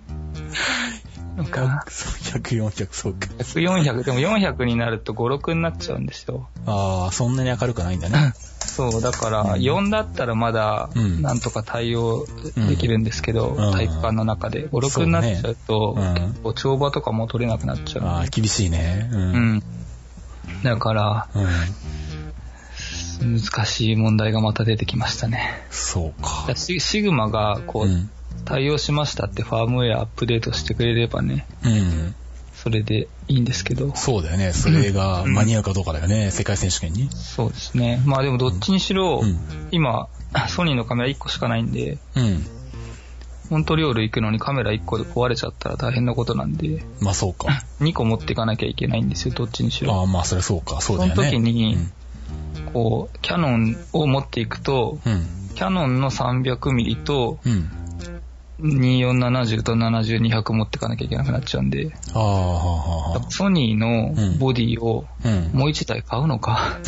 [1.36, 3.26] 100、400、そうか。
[3.38, 6.48] 100、400、でも400になると5、6になっちゃうんですよ。
[6.66, 8.34] ああ、そんなに明るくないんだね。
[8.60, 12.26] そう、だから、うん4だったらまだ、うんなんとか対応
[12.68, 14.68] できるんですけど、うん体育館の中で。
[14.68, 18.06] 5、6になっちゃうと、そうねうん結構帳場とかも取れなくなっちゃう。
[18.06, 19.08] ああ、厳しいね。
[19.12, 19.16] う。
[19.16, 19.62] うんん。
[20.62, 21.46] だから、うん。
[23.20, 25.62] 難しい問題がまた出てきましたね。
[25.70, 26.46] そうか。
[26.56, 28.10] シグマが、こう、うん。
[28.44, 32.14] 対応しましたってファームウェアアップデートしてくれればね、うん。
[32.54, 33.94] それでいいんですけど。
[33.94, 34.52] そうだよね。
[34.52, 36.30] それが間に合うかどうかだよね。
[36.30, 37.08] 世界選手権に。
[37.10, 38.02] そうですね。
[38.04, 39.38] まあでもどっちにしろ、うん
[39.70, 40.08] 今、
[40.50, 42.46] ソニーのカメラ1個しかないんで、うん。
[43.48, 47.48] モントリオール行くのにカメラ1個で壊れちゃったら大変なことなんで、まあそうか。
[47.80, 49.94] 2個持っていかなきゃいけないんですよ、どっちにしろ。
[49.94, 50.80] ああ、まあそれそうか。
[50.80, 51.14] そうだよね。
[51.16, 51.78] その時に
[52.74, 55.12] こう、キャノンを持っていくと、うん。
[55.12, 55.26] うん。
[55.54, 57.70] キャノンの 300mm とうん。
[58.62, 63.30] 2470と70200持っていかなきゃいけなくなっちゃうんで、ああ、はあ、はあ。
[63.30, 65.50] ソニーのボディをうん。
[65.52, 66.78] もう1台買うのか。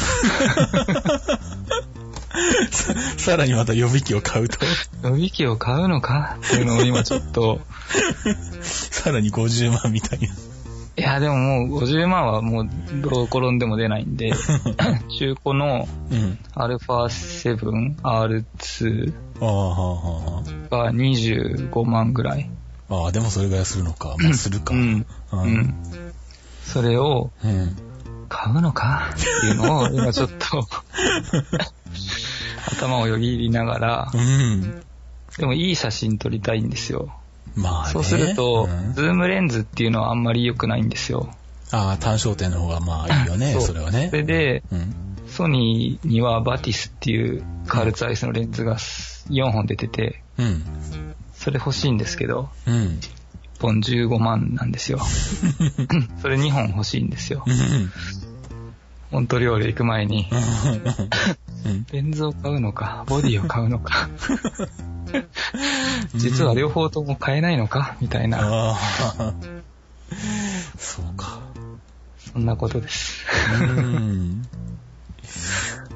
[2.70, 4.58] さ さらにまた予備機を買うと、
[5.02, 7.60] 予備機を買うのかっていうのを今ちょっと、
[8.62, 10.28] さらに50万みたいな。
[10.94, 12.68] いやでももう50万はもう
[13.00, 14.30] どう転んでも出ないんで、
[15.18, 16.38] 中古のうん。
[16.54, 22.50] α7R2 ああ、はあ、はが25万ぐらい。
[22.90, 23.04] あ。
[23.04, 24.16] ああ、でもそれぐらいするのか。
[24.18, 24.74] まあ するか。
[24.74, 25.06] うん。
[25.32, 25.36] う。
[25.36, 25.74] うんん。
[26.64, 27.74] それをうん。
[28.28, 29.14] 買うのか？
[29.14, 30.66] っていうのを今ちょっと
[32.72, 34.74] 頭をよぎりながらう、ん。
[35.38, 37.12] でもいい写真撮りたいんですよ。
[37.56, 37.92] まあね。
[37.92, 41.30] そうすると、うんズームレンズっていうのはあんまり良くないんですよ。
[41.70, 44.16] ああ、単焦点の方がまあいいよね、そうそれはねそ。
[44.16, 44.94] れで、うん。
[45.26, 50.62] ソニーにはバティスっていうカールツアイスのレンズが4本出てて、うん。
[51.34, 52.74] それ欲しいんですけど、うん。
[52.74, 53.00] 1
[53.60, 54.98] 本15万なんですよ。
[56.20, 57.50] それ2本欲しいんですよう。
[57.50, 57.92] ん。
[59.12, 60.26] モントリオール行く前に、
[61.66, 61.86] うん。
[61.92, 64.08] レンズを買うのか、ボディを買うのか、
[66.14, 68.74] 実は両方とも買えないのか、みたいな。
[70.78, 71.40] そうか。
[72.32, 73.26] そんなことです。
[73.60, 74.42] うん。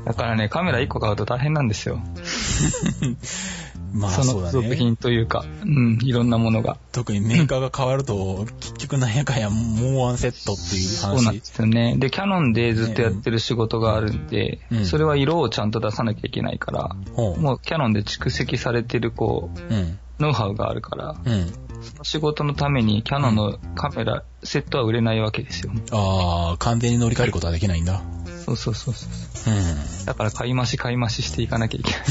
[0.05, 1.99] だからね、カメラ1個買うと大変なんですよ。
[3.93, 4.57] まあそそうだね。
[4.57, 6.79] の付属品というか、うん、いろんなものが。
[6.93, 11.45] 特にメーカーが変わると、結局なんやかんやもうワンセットっていう話そうなんで。
[11.45, 11.97] すよね。
[11.99, 17.41] で、キャノンでずっとやってる仕事があるんで、うんそれは色をちゃんと出さなきゃいけないから、ほう。
[17.41, 19.99] もうキャノンで蓄積されてるこう、うん。
[20.19, 21.53] ノウハウがあるから、うん。
[21.87, 25.73] その仕事のためにキャノンのカメラ、セットは売れないわけですよ。
[25.93, 28.03] ああ、完全に乗り換えることはできないんだ。
[28.45, 29.07] そうそうそうそ
[29.51, 29.55] う。
[29.55, 29.57] う
[30.03, 30.07] ん。
[30.07, 32.03] だから買い増し買い増ししていかなきゃいけない。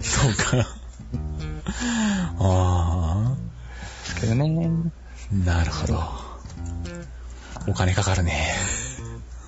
[0.00, 0.66] そうか。
[2.38, 3.36] あ
[4.04, 4.70] ですけどね。
[5.32, 6.02] あ、なるほど。
[7.66, 8.54] お金かかるね。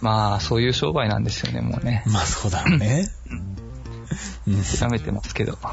[0.00, 2.02] まあ、そういう商売なんですよね、もうね。
[2.07, 3.09] まあそうだろうね。
[4.46, 4.62] うん。
[4.62, 5.59] 諦めてますけど。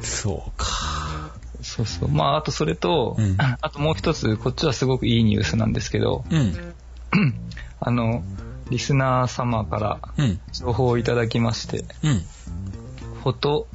[0.00, 0.66] そうか。
[1.62, 2.08] そうそう。
[2.08, 6.74] まあ、あとそれと、うんあともう一つ、こっちはすごくいいニュースなんですけど、うん。
[7.80, 8.22] あの、
[8.70, 10.40] リスナー様からうん。
[10.52, 12.22] 情報をいただきまして、うん。
[13.22, 13.68] フォト、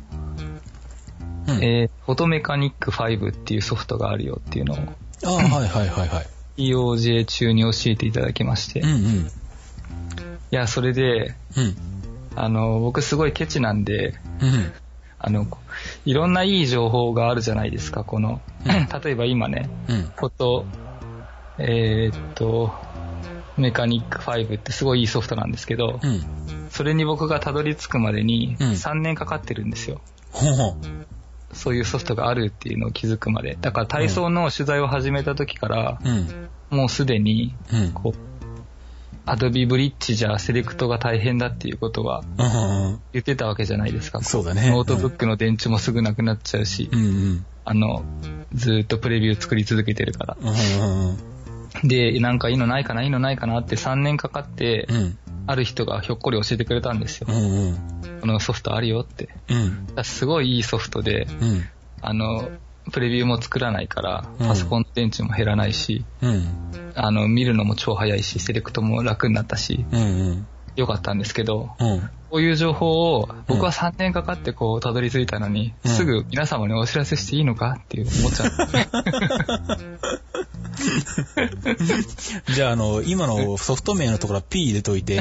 [1.47, 1.63] うん。
[1.63, 6.27] えーフォトメカニック5っていうソフトがあるよっていうのを、ああ、はいはいはいはい。
[6.57, 9.31] EOJ 中に教えていただきまして、いうんうん。
[10.51, 11.75] や、それで、うん。
[12.35, 14.71] あの、僕すごいケチなんで、うん。
[15.25, 15.47] あの、
[16.05, 18.41] いろんないい情報があるじゃないですか、この、
[19.03, 20.01] 例えば今ね、うん。
[20.15, 20.65] フォト、
[21.57, 22.73] えーっと、
[23.57, 26.23] メカニック5ってすごいいいソフトなんですけど、うん。
[26.69, 30.01] それに僕がたどり着くまでにうん3年かかってるんですよ。
[31.53, 33.57] そういうソフトがあるっていうのを気づくまで。
[33.61, 36.77] だから体操の取材を始めた時から、うん。
[36.77, 37.91] もうすでに、うん。
[37.91, 38.32] こう、
[39.25, 42.99] Adobe Bridge じゃセレクトが大変だっていうことはうん。
[43.13, 44.21] 言ってたわけじゃないですか。
[44.21, 44.69] そうだね。
[44.69, 47.45] ノートブックの電池もすぐなくなっちゃうし、うんうん。
[47.65, 48.03] あの、
[48.53, 50.37] ずーっとプレビュー作り続けてるから。
[51.83, 55.17] で、なんかいいのないかないいのないかなって3年かかって、うん。
[55.45, 57.33] ある人がひょっこり教えてくれたんですよう。
[57.33, 57.77] んうん。
[58.21, 59.29] このソフトあるよって。
[59.49, 59.55] う
[60.01, 60.03] ん。
[60.03, 61.63] すごいいいソフトで、うん。
[62.01, 62.49] あの、
[62.91, 66.43] プレビューも作らないから、うんパソコンの電池も減らないし、うん。
[66.95, 70.47] あの、見るのも超早いし、セレクトも楽になったし、うんうん。
[70.75, 72.09] よかったんですけど、うん。
[72.29, 78.87] こういう情報を僕は3年かかってこうたどり着いたのに、うんすぐ皆様にお知らせしていいのかっていう思っちゃって。
[82.53, 85.19] じゃあ、あの、今のソフト名のところは P 入れといて、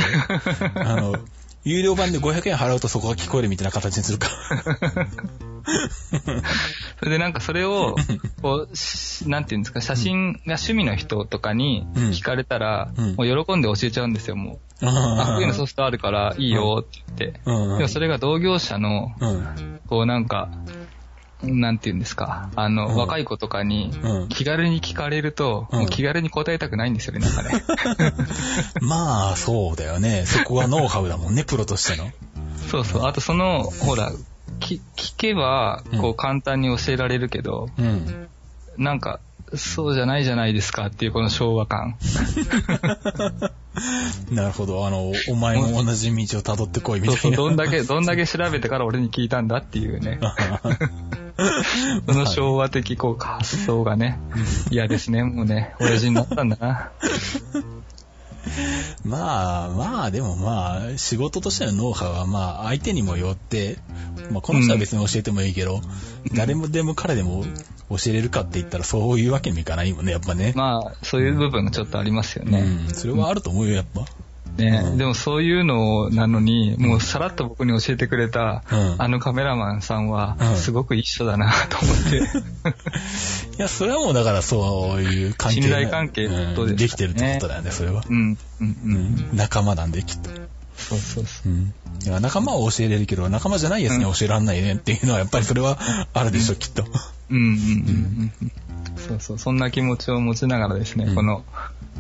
[0.75, 1.17] あの、
[1.65, 4.29] 有料版で500円払うとそこが聞こえるみたいな形にするか。
[6.99, 7.95] それでなんかそれを、
[8.41, 14.87] こう、しなんていうんですか、写真が趣味の人とかにうん聞かれたら、うんもう喜んで教えちゃうんですよ、もう。
[14.87, 17.41] あ、こういうのソフトあるからいいよって言って。
[17.45, 17.79] うん。
[17.79, 19.81] でもそれが同業者の、うん。
[19.87, 20.49] こうなんか、
[21.43, 27.51] なんていうんですか、あの、うん若い子とかにうん気軽に聞かれると、うんもう気軽に答えたくないんですよね、なんかね。
[28.81, 30.25] まあ、そうだよね。
[30.27, 32.11] そこはノウハウだもんね、 プロとしての。
[32.71, 33.07] そうそう。
[33.07, 34.13] あとその、ほら、
[34.61, 38.29] き聞けば、こう簡単に教えられるけど、うん。
[38.79, 39.21] なんか、
[39.57, 41.97] そうじゃないじゃないですかっていうこの昭和感。
[44.31, 44.87] なるほど。
[44.87, 47.37] あの、お前も同じ道を辿ってこいみたそうそう、いな。
[47.37, 50.21] どんだけ、どんだけ調べてから俺に聞いたんだっていうね。
[52.07, 54.19] その昭和的こう発想がね、
[54.71, 56.91] 嫌ですね、もうね、親父になったんだな。
[59.05, 63.79] まあ、まあ、でもまあ、仕事としてのノウハウはまあ、相手にもよって、
[64.31, 65.81] まあ、この人は別に教えてもいいけど、
[66.35, 67.45] 誰もでも彼でも
[67.91, 70.53] 教えれるかって言ったらそういうわけにもいかないもんね、やっぱね。
[70.57, 72.61] まあ、そういう部分がちょっとありますよね。
[72.61, 74.07] うん、それはあると思うよ、やっぱ。
[74.57, 82.19] ね、うんでもそういうのなのに、もうさらっと僕に教えてくれた、うんあのカメラマンさんはうん、すごくいい人だなと思って。
[83.59, 88.03] いや、それはもうだからそういう関係信頼関係でねうんできてるってことだよね、それは。
[88.09, 90.31] うん、うん、仲間なんで、きっと。
[90.77, 91.53] そうそうそう。
[91.53, 91.75] うん。
[92.05, 95.79] いや、仲間は教えれるけど、仲間じゃないやつには教えらんないねっていうのは、やっぱりそれは
[96.13, 96.85] あるでしょ、きっと。
[97.31, 98.53] うん、うん、うん。
[98.91, 101.45] うんそうそう、そんな気持ちを持ちながらですね、うんこの、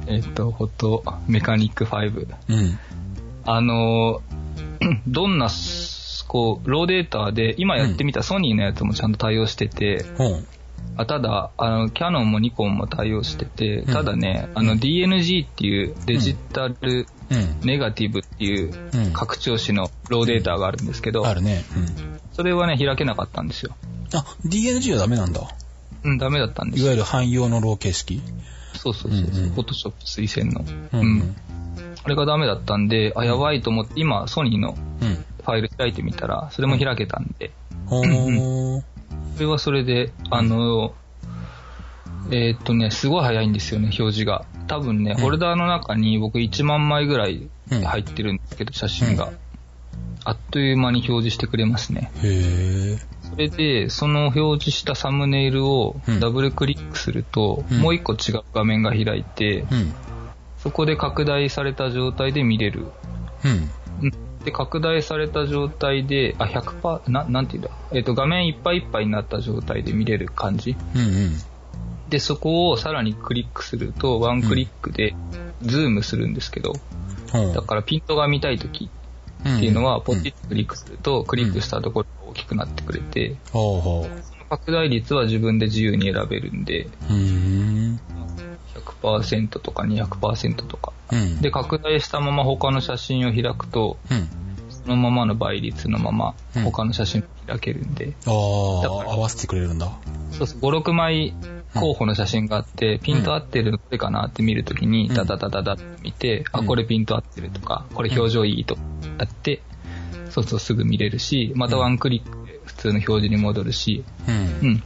[0.07, 2.27] えっ、と、フォトメカニック5。
[2.49, 2.79] うん。
[3.45, 4.23] あの、
[5.07, 5.49] どんな
[6.33, 10.47] こう、ローデータで、今やってみたソニーのやつもちゃんと対応してて、うん。
[10.97, 17.61] あただ、あの、キャノンもニコンも対応してて、うんただね、あの、DNG っていうデジタルうん。
[17.67, 21.65] ネガティブっていううん拡張子のローデータがあるんですけど、あるね。
[21.77, 22.21] うん。
[22.33, 23.75] それはね、開けなかったんですよ。
[24.15, 25.41] あ、DNG はダメなんだ。
[26.05, 26.87] うん、ダメだったんですよ。
[26.87, 28.23] いわゆる汎用のロー形式。
[28.75, 30.65] そうそうそうそう、うんうんフォトショップ推薦の。
[30.93, 31.37] ううんん。
[32.05, 35.15] あれがダメだったんで、あ、やばいと思って、今、ソニーのうん。
[35.15, 37.51] ファイル開いてみたら、それも開けたんで、
[37.87, 38.83] ほー。
[39.35, 40.95] それはそれで、あの、
[42.31, 44.45] えーっとね、すごい早いんですよね、表示が。
[44.69, 49.27] 多分ね、うんホルダーの中に僕1万枚ぐらい入ってるんですけど、写真が。
[49.27, 49.37] うん
[50.25, 52.13] あっという間に表示してくれますね。
[52.23, 52.99] へー。
[53.33, 59.95] それで、その表示したサムネイルをうんダブルクリックすると、うんもう一個違う画面が開いて、うん。
[60.59, 62.87] そこで拡大された状態で見れる。
[64.45, 67.71] で、拡大された状態で、あ、100%、な、なんていうんだ？
[67.93, 70.77] えっ、と、画面いっぱいいっぱいになった状態で見れる感じ。
[70.95, 71.33] うんうん。
[72.09, 75.15] で、そこをさらにクリックすると、ワンクリックで
[75.63, 76.75] ズームするんですけど、
[77.55, 78.89] だからピントが見たいときっ
[79.43, 84.23] ていうのは、ポチッとクリックすると、クリックしたところが大きくなってくれて、ほうほう。
[84.23, 88.01] その拡大率は自分で自由に選べるんで、うーん。
[89.03, 90.93] 100%とか200%とか。
[91.13, 91.41] うん。
[91.41, 94.29] で、拡大したまま他の写真を開くと、うん。
[94.71, 99.93] そのままの倍率のままうん他の写真も開けるんで、ああ、合わせてくれるんだ。
[100.33, 101.35] そうそう、5、6枚
[101.75, 108.77] 候補の写真があって、ピント合ってるのどれかなって見るときに、うんダダダダダって見て、うんあ、これピント合ってるとか、これ表情いいと
[109.19, 109.63] やって、
[110.31, 114.31] そうそうすぐ見れるし、またワンクリックで普通の表示に戻るし、う。
[114.31, 114.35] う
[114.69, 114.85] んん。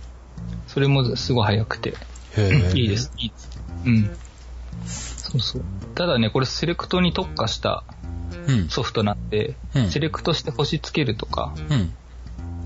[0.66, 1.98] それもすごい早くて、
[2.36, 2.78] へえ。
[2.78, 3.50] いいです、いいです。
[3.84, 4.18] うん。
[4.86, 5.64] そうそう。
[5.94, 7.84] ただね、これセレクトに特化した
[8.48, 8.68] うん。
[8.68, 11.96] ソフトなんで、うんセレクトして星つけるとか、うん。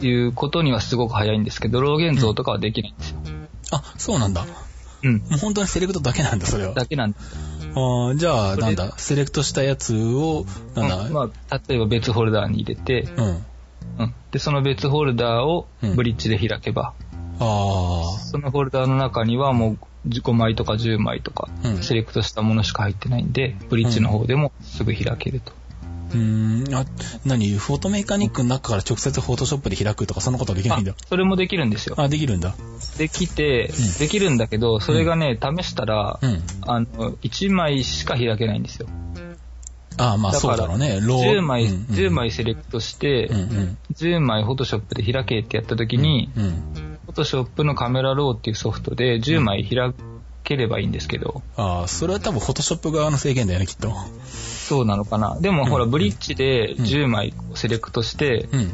[0.02, 3.20] いうことにはすごく早いんですけど、ロー現像とかはできないんですよ。
[3.72, 4.46] あ、そうなんだ。
[5.02, 5.18] うん。
[5.18, 6.74] もう本当にセレクトだけなんだ、それは。
[6.74, 7.49] だけなんです。
[7.74, 11.12] ああ、じゃあ、なんだ、セレクトしたやつを、なんだ、うん。
[11.12, 13.26] まあ、例えば別フォルダーに入れて、うん。
[13.26, 13.28] う
[14.04, 14.14] ん。
[14.30, 15.96] で、その別フォルダーをうん。
[15.96, 16.94] ブリッジで開けば、
[17.40, 25.52] あそのフォルダーの中にはもう5枚とか10枚とかうん、セレクトしたものしか入ってないんで、ブリッジの方でもすぐ開けると。
[26.12, 26.14] あ。
[26.14, 26.74] うーん。
[26.74, 26.84] あ、
[27.24, 27.52] 何？
[27.54, 30.94] フォトメカニックの中から直接フォトショップで開くとか、そんなことはできないんだあ。
[31.08, 31.94] それもできるんですよ。
[31.98, 32.54] あ、できるんだ。
[32.98, 36.42] できてうん、できるんだけど、それがね、試したらう、ん。
[36.62, 38.88] あの、1枚しか開けないんですよ。
[39.96, 40.98] ああ、まあそうだろうね。
[41.00, 43.78] ロー10枚、うんうん10枚セレクトしてうん、うん。
[43.92, 46.98] 10枚フォトショップで開けってやった時に、うん。
[47.04, 49.92] フォトショップのカメラローっていうソフトで10枚開
[50.42, 53.92] ければいいんですけど、ああ、それは多分フォトショップ側の制限だよね、きっと。
[54.24, 55.38] そうなのかな。
[55.40, 58.72] でもほら、うんブリッジで10枚セレクトして、うん。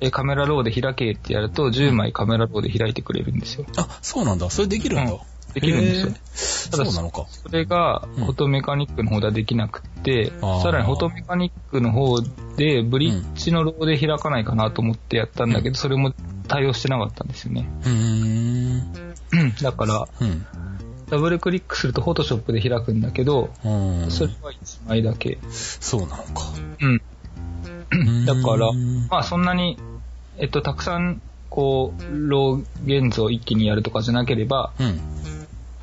[0.00, 3.66] えカメラローで開けってやると10枚カメラローで開いてくれるんですよ。
[3.76, 4.50] あ、そうなんだ。
[4.50, 5.12] それできるんだ。
[5.12, 5.18] うん
[5.54, 7.26] できるんですよへーそうなのか。
[7.30, 12.20] それが、うんフォトメカニックの方ではできなくって、あーさらにフォトメカニックの方
[12.56, 16.12] で、ブリッジのローで開かないかなと思ってやったんだけど、それも
[16.48, 17.68] 対応してなかったんですよね。
[17.84, 19.54] うーん。
[19.62, 20.46] だから、うん。
[21.14, 24.10] ダブルクリックするとフォトショップで開くんだけど、うん。
[24.10, 25.38] それは1枚だけ。
[25.48, 26.24] そうなのか。
[26.80, 28.26] うん。
[28.26, 29.78] だからうん、まあそんなに、
[30.38, 35.00] えっと、たくさん、こう、ロー現像を一気にやるとかじゃなければ、うん。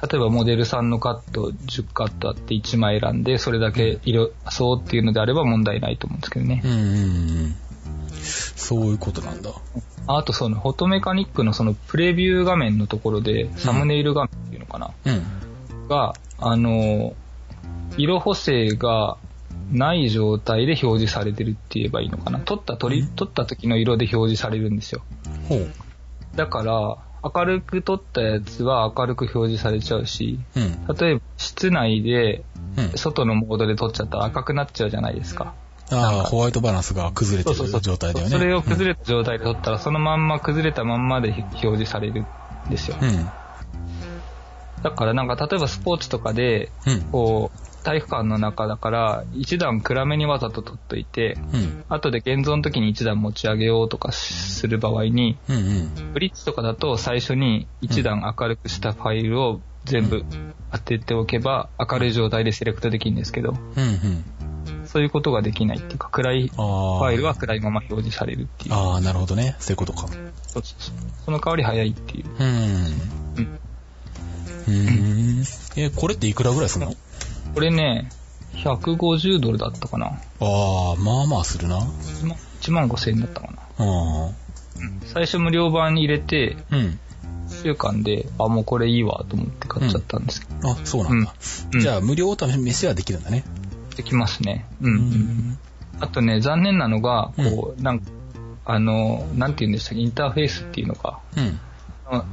[0.01, 6.67] 例えばモデルさんのカット10カットあって1枚選んで、それだけ色、そうっていうのであれば問題ないと思うんですけどねう。
[6.67, 7.55] んうんうん。
[8.21, 9.51] そういうことなんだ。
[10.07, 15.87] あとその、フォトメカニックのそのプレビュー画面のところで、サムネイル画面っていうのかな、うん。
[15.87, 17.13] が、あの、
[17.97, 19.17] 色補正が
[19.71, 22.39] ない状態で表示されてるって言えばいいのかな？
[22.39, 25.01] 撮った撮り、撮った時の色で表示されるんですよ。
[25.47, 25.69] ほう。
[26.35, 30.95] だから、明るく撮ったやつは明るく表示されちゃうし、うん。
[30.95, 32.43] 例えば室内で
[32.77, 32.97] うん。
[32.97, 35.53] 外のモードで撮っちゃったら赤くなっちゃうじゃないですか。
[35.91, 37.55] ああ、ホワイトバランスが崩れてる。
[37.81, 38.31] 状態だよね。
[38.31, 42.21] それを崩れた状態で撮ったら、そのまんま崩れたまんまで表示される
[42.67, 42.97] んですよ。
[43.01, 43.31] うん。
[44.83, 47.01] だからなんか例えばスポーツとかで、うん。
[47.11, 51.83] こう、体育館の中だから、一段暗めにわざと撮っといて、うん。
[51.89, 55.55] 後で現像の時に一段持ち上げようとかする場合に、うん。
[55.55, 56.13] うん。
[56.13, 60.23] ブリッジとかだと最初に一段明るくしたファイルを全部
[60.71, 63.83] 当てておけば明るい状態でセレクトできるんですけど、うん。
[63.83, 64.40] うん。
[64.91, 66.63] そういうことができないっていうか、暗いフあ
[67.05, 67.09] あ。
[67.09, 68.73] ァイルは暗いまま表示されるっていう。
[68.73, 69.55] ああ、なるほどね。
[69.59, 70.07] そういうことか。
[70.07, 72.25] そうそうそうその代わり早いっていう。
[72.39, 72.47] うん。
[73.37, 73.59] うん
[74.67, 75.43] うん。
[75.77, 76.93] え、これっていくらぐらいするの？
[77.53, 78.11] これね、
[78.55, 80.07] 150ドルだったかな。
[80.07, 81.79] ああ、まあまあするな。
[81.79, 83.59] ま1万5千円だったかな。
[83.79, 84.29] あ
[85.05, 86.75] 最初無料版に入れて、あ。
[86.75, 86.99] うん。
[87.49, 90.69] 1週間で、あ、もうこれいいわと思って買っちゃったんですけど。
[90.69, 91.33] あ、そうなんだ。
[91.73, 93.43] うんじゃあ、無料お試しはできるんだね。
[93.95, 94.65] できますね。
[94.81, 94.95] うん。
[94.95, 95.59] うん。
[95.99, 98.05] あとね、残念なのが、こう、なんか、
[98.65, 101.59] あの、なんて言うんでしたっけ、インターフェースっていうのか、うん。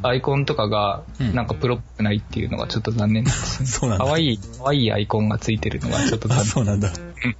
[0.02, 3.64] アイコンとかが、うんなんかプロっぽくないっていうのがちょっと残念です。
[3.78, 4.04] そうなんだ。
[4.04, 6.90] 可愛い、可愛いアイコンがついてるのがちょっとあ、残そうなんだ。
[7.22, 7.36] 念。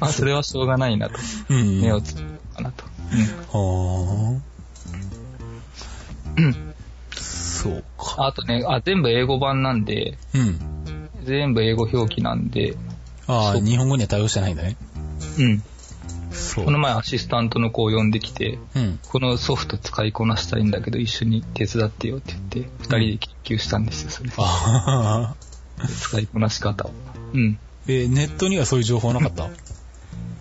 [0.00, 1.16] まあ、それはしょうがないなと。
[1.50, 1.80] うん。
[1.80, 2.84] 目をつけるかなと。
[3.52, 4.40] は
[6.36, 6.50] うん。
[6.50, 6.54] あ。
[7.16, 8.26] そうか。
[8.26, 10.58] あとね、あ、全部英語版なんで、うん。
[11.24, 12.76] 全部英語表記なんで、
[13.28, 14.76] ああ、日本語には対応してないんだね。
[15.38, 15.62] うん。
[16.32, 16.64] そう。
[16.64, 18.98] この前アシスタントの子を呼んできて、うん。
[19.08, 24.30] このソフト使いこなしたいんだけど一緒に手伝ってよって言って、二人で研究したんですよ、それ。
[24.36, 25.34] あ
[25.80, 25.86] あ。
[25.88, 26.90] 使いこなし方を。
[27.32, 27.58] うん。
[27.88, 29.46] えーネットにはそういう情報なかった？
[29.46, 29.50] い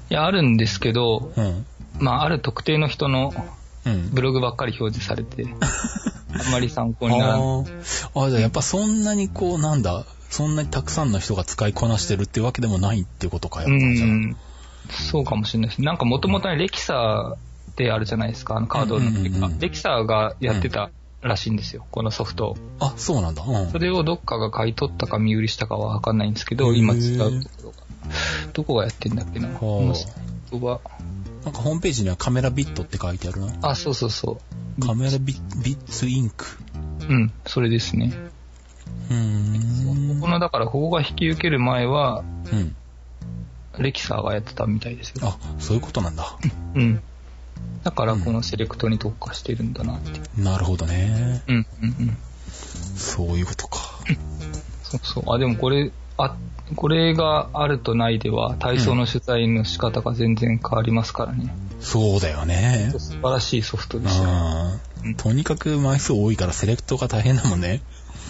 [0.10, 1.66] や、あるんですけど、うん。
[2.00, 3.34] まあ、ある特定の人の
[3.86, 4.10] うん。
[4.12, 5.46] ブログばっかり表示されて、
[6.34, 7.42] あんまり参考にならない。
[7.42, 14.38] あーあ、じゃあやっぱそんなにこう、なんだ、そんなにたくさんの人が使いこなしてるっていうわけでもないっていうことか、やっうぱじゃあん。
[14.90, 15.82] そうかもしれないです。
[15.82, 22.58] なんかもともとね、レキサーってあるじゃないですか、あのカードのうんうんうんうんレキサーがやってたらしいんですよ、このソフトを。
[22.80, 23.44] あ、そうなんだ。
[23.44, 23.72] うん。
[23.72, 27.78] それをどっかが買い取ったか見売りしたかはわかんないんですけど、今違うところが。
[28.54, 29.50] どこがやってんだっけな。
[29.50, 30.14] このサイ
[30.52, 30.82] トは。
[31.44, 33.54] なんかホームページにはカメラビットって書いてあるな。
[33.62, 34.40] あ、そうそうそ
[34.80, 36.46] カメラビビッツインク。
[37.08, 37.14] う。
[37.14, 38.14] うん、それですね。
[39.10, 40.20] うーん。
[40.20, 42.76] この、だから、ここが引き受ける前は、うん。
[43.78, 45.28] レキサーがやってたみたいですよ。
[45.28, 46.38] あ、そういうことなんだ。
[46.76, 47.02] うん。
[47.84, 50.44] だから、このセレクトに特化してるんだなっていう。
[50.44, 51.44] なるほどね。
[51.48, 52.18] うん、うん、うん。
[52.96, 53.80] そういうことか。
[54.84, 55.24] そうそう。
[55.34, 56.36] あ、でもこれ、あ、
[56.76, 61.54] これがあるとないでは、体操の取材の仕方が全然変わりますからね。
[61.80, 62.92] そうだよね。
[62.98, 64.24] 素晴らしいソフトですよ。
[64.28, 67.82] あーとにかく枚数多いからセレクトが大変だもんね。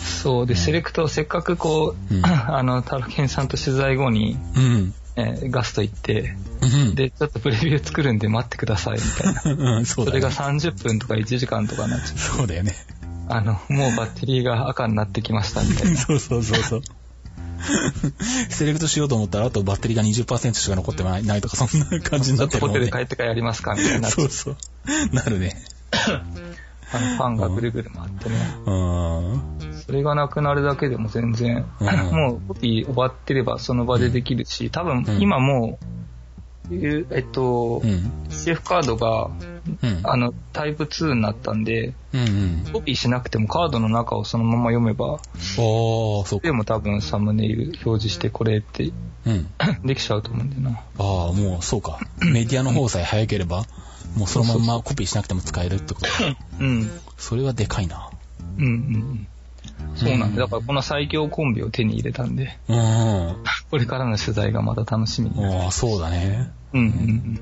[0.06, 0.46] そう。
[0.48, 4.94] で、セレクト、せっかくこう、うん あの、タロケンさんと取材後に、うん。
[5.18, 6.96] えーガスト行って、うん。
[6.96, 9.76] で、ちょっとプレビュー作るんで待ってください、みたいな。
[9.78, 10.60] うん、そうそれがだよね。
[10.60, 12.18] 30分とか1時間とかになっちゃう。
[12.18, 12.74] そうだよね。
[13.30, 15.98] あの、もうバッテリーが赤になってきました、みたいな。
[15.98, 16.82] そうそうそうそう。
[18.50, 22.80] セレクトしようと思ったら、あとバッテリーが20%しか残ってないないとか、そんな感じになってるもんね。
[22.80, 24.30] ホテルで帰ってからやりますかみたいになそうう。
[24.30, 24.58] そう。
[25.14, 25.56] なるね。
[26.94, 28.36] あのファンがぐるぐる回ってね。
[28.66, 29.55] うん。
[29.86, 35.86] それがなくなるだけでも全然、うんもうコピー終わってればその場でできるし、多分うん今もう、
[36.72, 38.12] えっと、うん。
[38.30, 39.30] CF カードが、
[39.84, 40.00] うん。
[40.04, 41.94] あの、タイプ2になったんで。
[42.74, 45.20] コピーしなくてもカードの中をそのまま読めば。
[46.42, 48.92] でも多分サムネイル表示してこれって
[49.26, 49.48] うん。
[49.86, 50.80] できちゃうと思うんだよな。
[50.98, 52.00] ああ、もうそうか。
[52.22, 53.66] メディアの方さえ早ければ、
[54.18, 56.08] もうそのまんまコピーしなくても使えるってこと。
[56.60, 56.90] うん。
[57.18, 58.10] それはでかいな。
[58.58, 59.28] うんうんうん。
[59.96, 62.78] そうなんで、だからこの最強コンビを手に入れたんで、うん。
[62.78, 63.36] あ
[63.72, 65.68] これからの取材がまた楽しみになる。
[65.68, 66.52] あ、そうだね。
[66.74, 67.42] うんうんうん。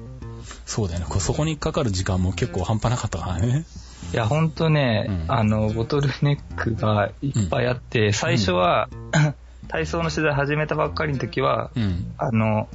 [0.66, 1.06] そうだよね。
[1.10, 3.66] こそこにかかる時間も結構半端なかったからね。
[4.14, 8.90] いや、ほんとね、うんあの、ボトルネックがいっぱいあって、最初は、
[9.70, 12.14] 体操の取材始めたばっかりの時は、うん。
[12.18, 12.68] あの、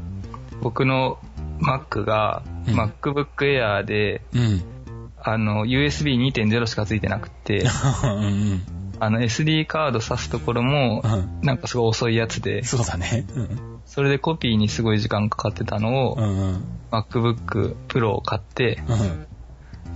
[0.63, 1.19] 僕の
[1.61, 4.63] Mac が、うん MacBook Air で、うん。
[5.21, 7.65] あの、USB2.0 しかついてなくて、
[8.05, 8.63] うん。
[9.01, 11.41] あの、SD カード挿すところもう、ん。
[11.43, 13.27] なんかすごい遅いやつで、そうだね。
[13.35, 13.81] うん。
[13.85, 16.23] それでコピーにすごい時間かかってたのを、うん。
[16.23, 16.65] うん。
[16.91, 18.83] MacBook Pro を買って、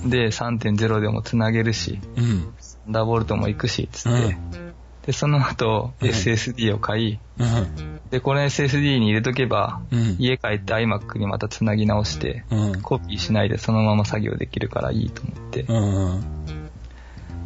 [0.03, 0.11] うん。
[0.11, 2.55] で、3.0でもつなげるし、うん。
[2.89, 4.19] ダーボルトも行くし、つって。
[4.19, 4.73] うん
[5.03, 8.01] で、その後、うん SSD を買い、うん。
[8.11, 10.17] で、この SSD に入れとけば、うん。
[10.19, 12.83] 家帰って iMac にまたつなぎ直して、うん。
[12.83, 15.63] コピーしないでそのまま作業できるからいいと思って。
[15.63, 16.62] うん。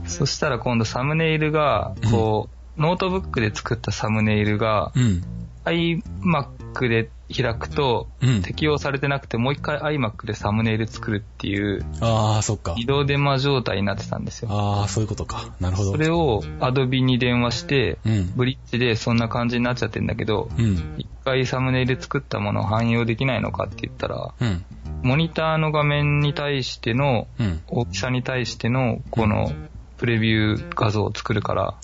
[0.07, 5.23] そしたら今度サムネイルが、こう、ノートブックで作ったサムネイルが、うん。
[5.65, 8.43] iMac で開くと、うん。
[8.43, 12.75] 適用されてなくて、もう一回 iMac でサムネイル作るっていう、ああ、そっか。
[12.77, 14.49] 移動電話状態になってたんですよ。
[14.53, 15.55] ああ、そういうことか。
[15.59, 15.93] なるほど。
[15.93, 18.33] それを Adobe に電話して、うん。
[18.37, 20.95] ブリッジでそんな感じになっちゃってんだけど、うん。
[20.99, 24.65] 一回サムネイル作ったものを汎用できないのかって言ったら、うん。
[25.03, 27.61] モニターの画面に対しての、うん。
[27.67, 29.53] 大きさに対しての、この、
[29.97, 31.75] プレビュー画像を作るから。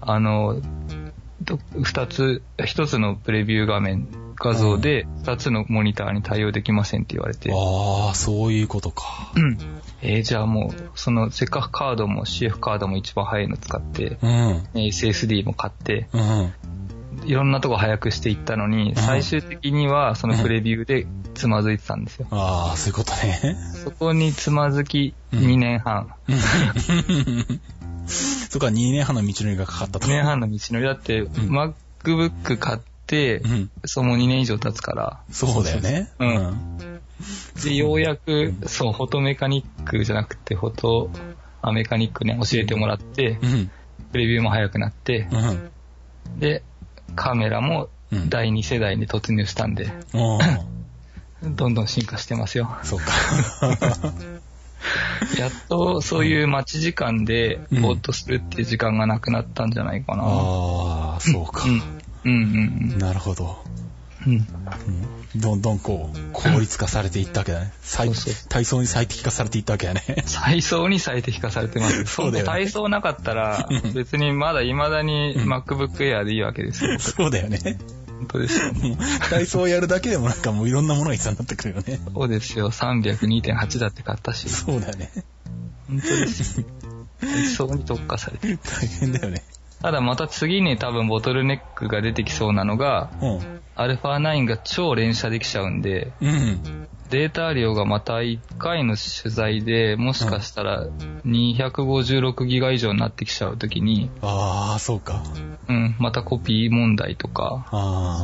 [0.00, 0.60] あの、
[1.42, 9.32] ど二つ、一つのプレビュー画面、画像で、二つのモニターに対応できませんって言われて、ああ、そういうことか。
[9.36, 9.58] うん。
[10.02, 14.30] えーじゃあもう、その、せっかくカードも CF カードも一番早いの使って、うん。
[14.30, 16.52] えー SSD も買って、うん。
[17.24, 22.26] いろんなとこ早くしていったのに、ん最終的にはそのプレビューでつまずいてたんですよ。
[22.32, 23.56] ああ、そういうことね。
[23.84, 26.14] そこにつまずき2年半。
[28.06, 30.06] そこは2年半の道のりがかかったと。
[30.06, 30.84] 2年半の道のり。
[30.84, 33.70] だって、MacBook 買って、うん。
[33.84, 35.20] そうもう2年以上経つから。
[35.30, 36.10] そうだよね。
[36.18, 37.00] うん
[37.62, 41.10] で、ようやく、そう、フォトメカニックじゃなくて、フォト
[41.62, 43.70] アメカニックね、教えてもらってう、ん。
[44.12, 45.70] プレビューも早くなって、うん。
[46.38, 46.62] で、
[47.14, 50.74] カメラもうん第2世代に突入したんで、おー
[51.42, 52.76] どんどん進化してますよ。
[52.82, 53.06] そうか。
[55.38, 60.24] やっとそういう待ち時間でうんぼーっとするっていう時間がなくなったんじゃないかな。
[60.24, 61.68] ああ、そうかう。
[61.68, 61.82] ん。
[62.24, 63.58] うんうんなるほど。
[64.26, 64.46] うん。
[65.36, 67.72] どんどんこう、効率化されていったわけだね。
[67.82, 70.02] 最そうそう体操に最適化されていったわけだね。
[70.42, 72.04] 体操に最適化されてます。
[72.04, 76.98] そうだよね体操なかったらうん、 別にまだ未だに MacBook Air でいいわけですよ。
[76.98, 77.58] そうだよね。
[78.06, 78.72] 本当ですよ。
[79.30, 82.00] 体操をやるだけでもなんかもういろんなものが必要になってくるよね。
[82.14, 82.70] そうですよ。
[82.70, 84.48] 302.8だって買ったし。
[84.48, 85.10] そうだよね。
[85.88, 86.66] 本当ですよ。
[87.20, 88.58] 体操に特化されてる。
[88.62, 89.42] 大変だよね。
[89.82, 93.40] ただまた次に多分ボトルネックが出てきそうなのが、う
[93.76, 96.26] α9 が超連射できちゃうんで、ん。
[96.26, 96.88] うん。
[97.10, 100.86] データ量がまた1回の取材でもしかしたら
[101.26, 105.22] 256ギガ以上になってきちゃうときに、ああ、そうか。
[105.68, 107.66] うん、またコピー問題とか。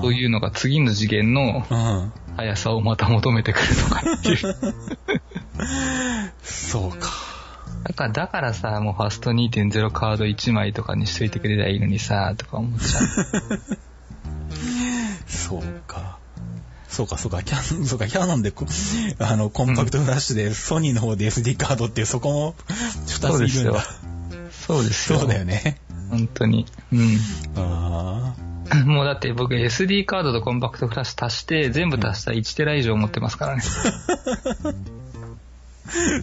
[0.03, 2.12] そういうのが次の次元のうん。
[2.36, 4.38] 速さをまた求めてくるとかっていう。
[6.42, 7.11] そうか。
[7.84, 13.03] だから、だからさ、もうファスト2.0カード1枚とかにしといてくれりゃいいのにさ、とか思っちゃう。
[15.31, 16.18] そうか。
[16.89, 18.66] そうか、そうか、キャノン、 そうか、キャノンでこ、
[19.18, 22.55] あの、コンパクトフラッシュで、ソニーの方で SD カードっていう、そこも、
[23.07, 23.85] 二ついるんだ。
[24.51, 25.20] そうですよ。
[25.20, 25.78] そうだよね。
[26.11, 26.66] 本当に。
[26.93, 27.18] うん。
[27.57, 28.35] あ
[28.87, 33.62] もうだって僕 SD カードとコンパクトフラッシュ足して、全部足したら1テラ以上持ってますからね。
[33.64, 34.74] あ、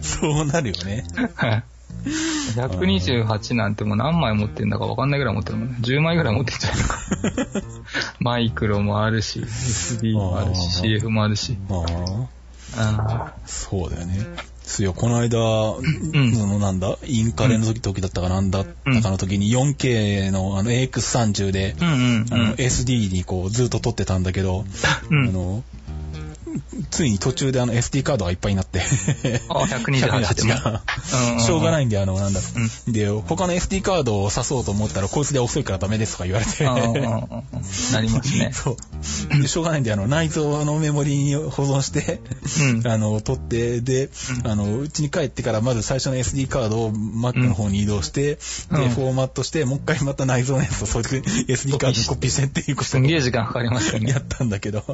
[0.00, 1.04] そうなるよね。
[1.34, 1.64] はい。
[2.08, 5.76] 128なんてもう何枚持ってんだか分かんないぐらい持ってるもんね。
[5.80, 6.98] 10枚ぐらい持ってんじゃないのか。
[8.20, 11.56] マイクロもあるし、SD もあるし、CF もあるし。
[11.70, 11.84] あ
[12.76, 14.26] あ、あそうだよね。
[14.68, 18.60] そうよ、この間、んそのなんだ、インカレの時時だったかなんだ？
[18.60, 22.50] ったかの時に 4K のあの AX30 で、ーうんうんあのうん。
[22.52, 24.66] SD にこうずっと撮ってたんだけど、
[25.10, 25.64] うんあの、
[26.90, 28.80] ついに途中であの SD カードがいっぱいになって、
[29.48, 30.54] あ、128でも。
[30.60, 30.82] が。
[31.40, 32.46] しょうがないんで、あの、なんだろ
[32.88, 32.92] う。
[32.92, 36.64] で、他の SD カードを刺そうと思ったら、こいつで遅いからダメですとか言われて。
[36.64, 38.50] なりますね。
[38.54, 38.76] そ
[39.38, 39.42] う。
[39.42, 42.20] で、しょうがないんで、あの、内蔵のメモリに保存して、
[42.60, 42.86] うん。
[42.88, 44.10] あの、取って、で、
[44.44, 48.38] あの、うちに帰ってから、まず最初の SD カードを Mac の方に移動して、
[48.70, 51.08] うんで、フォーマットして、もう一回また内蔵のやつをそういう
[51.48, 54.18] SD カードにコピーしてっていうことをすんげえ時間かかりますよねや。
[54.18, 54.84] ったんだけど。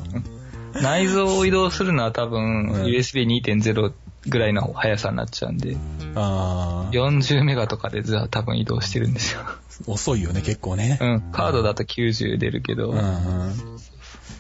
[0.83, 3.93] 内蔵を移動するのは多分、うん USB2.0
[4.27, 5.77] ぐらいの速さになっちゃうんで、
[6.15, 9.41] あー40メガとかでずは多分移動してるんですよ。
[9.87, 10.99] 遅いよね、結構ね。
[11.01, 11.21] うん。
[11.33, 13.47] カードだと90出るけど、うんうん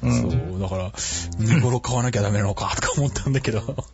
[0.02, 0.92] うんそう、だから、
[1.38, 3.84] 見頃買わなきゃダメなのか、とか思ったんだけど。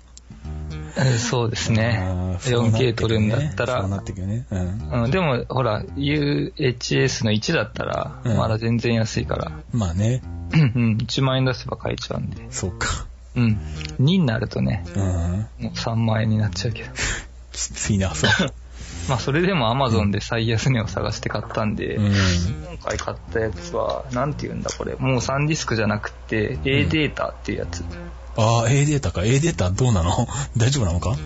[0.96, 2.36] えそうですねあ。
[2.36, 4.46] ーそうなって 4K くる撮るんだったそうなら、ってくるね。
[4.50, 5.02] うん。
[5.04, 10.22] うん、でも、ほら、UHS の1だったら、うんまだ全然安いから、まあね、
[10.52, 12.46] うん、うん、1万円出せば買えちゃうんで。
[12.50, 13.06] そうか。
[13.36, 13.58] うん。
[14.00, 15.02] 2になるとね、うん。
[15.02, 16.90] もう3万円になっちゃうけど。
[17.52, 18.30] きついな、そう。
[19.08, 22.06] まあ、それでも Amazon で最安値を探して買ったんで、うん。
[22.06, 24.94] 今回買ったやつは、なんて言うんだこれ。
[24.96, 27.84] もうサンディスクじゃなくて、A データっていうやつ。
[28.36, 29.24] ああ、A データか。
[29.24, 30.28] A データどうなの？
[30.56, 31.16] 大丈夫なのか？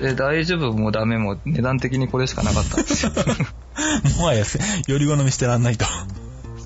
[0.00, 3.12] で、大丈夫もダメも値段的にこれしかなかったんですよ。
[4.18, 4.44] もはや、
[4.86, 5.84] より好みしてらんないと。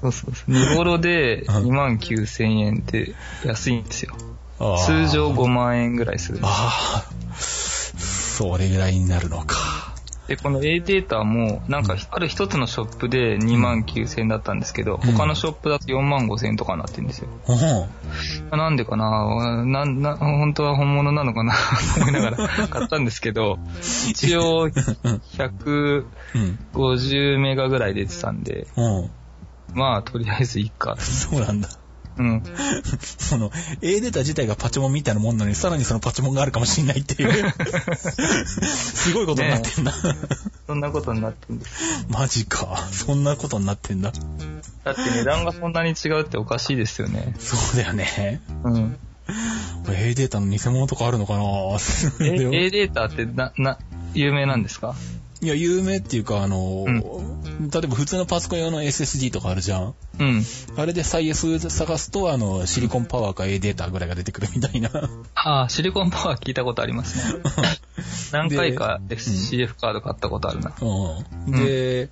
[0.00, 0.50] そうそうそう。
[0.50, 3.14] 見頃でうん2万9000円って
[3.44, 4.14] 安いんですよ。
[4.86, 7.04] 通常5万円ぐらいするんですああ、
[7.38, 9.93] それぐらいになるのか。
[10.28, 17.28] で、この A データも、なんか、ある一つのショップで2万9000円だったんですけど、うん他のショップだと4万5000円とかになってるんですよ。
[18.50, 18.58] うん。
[18.58, 19.64] なんでかな？
[19.66, 21.52] な、な、本当は本物なのかな？
[21.52, 23.58] と 思いながら買ったんですけど、
[24.08, 26.04] 一応150
[27.34, 27.42] うん。
[27.42, 29.10] メガぐらい出てたんで、うん。
[29.74, 30.96] まあ、とりあえずいいか。
[30.96, 31.68] そうなんだ。
[32.18, 32.42] うん。
[33.18, 33.50] その、
[33.82, 37.54] A データ自体がパチモンみたいなもんなのに、さらにそのパチモンがあるかもしれないっていう。
[38.76, 39.92] すごいことになってんだ。
[40.66, 42.06] そんなことになってるんです。
[42.08, 42.88] マジか。
[42.92, 44.12] そんなことになってんだ。
[44.84, 47.34] だって値段がそんなに違うっておかしいですよね。
[47.38, 48.40] そうだよね。
[48.64, 48.96] うん。
[49.88, 51.42] A データの偽物とかあるのかな
[52.20, 53.78] え A データってな、な、
[54.14, 54.94] 有名なんですか？
[55.40, 56.84] いや、有名っていうか、あの、
[57.60, 59.94] 例えば普通のパソコン用の SSD とかあるじゃん。
[60.18, 60.44] うん。
[60.76, 64.90] あれでサイエス探すと、あの、シリコンパワーか A データぐらいが出てくるみたいな。
[65.34, 67.40] ああ、シリコンパワー聞いたことありますね。
[68.32, 70.72] 何回か SCF カード買ったことあるな。
[70.80, 71.52] うん。
[71.52, 72.08] で、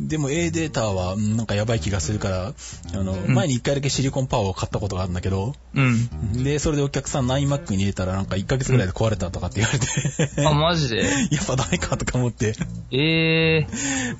[0.00, 2.52] でも A データはうんなんかやばい気がするから、
[2.94, 6.42] あの、前に一回だけシリコンパワーを買ったことがあるんだけど、うん。
[6.44, 11.02] で、それでお客さん 9Mac に入れたらなんか1ヶ月ぐらいで壊れたとかって言われて、あ、マジで？
[11.30, 12.54] やっぱダメかとか思って。
[12.90, 13.66] ええ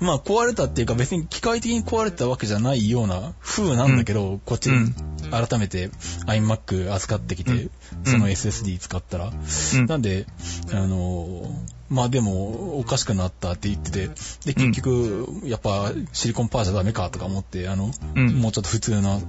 [0.01, 4.95] まあ壊れたっていうか別に機械的に壊れたわけじゃないような風なんだけど、こっちうん。
[5.31, 5.89] 改めて
[6.27, 7.71] iMac 預かってきて、うん。
[8.05, 9.33] その SSD 使ったら。
[9.75, 9.87] うん。
[9.87, 10.27] なんで、
[10.73, 11.47] あの
[11.93, 14.09] まあでも、おかしくなったって言ってて、
[14.47, 18.29] で、結局、やっぱシリコンパワーじゃダメかとか思って、あの、うん。
[18.41, 19.21] もうちょっと普通の、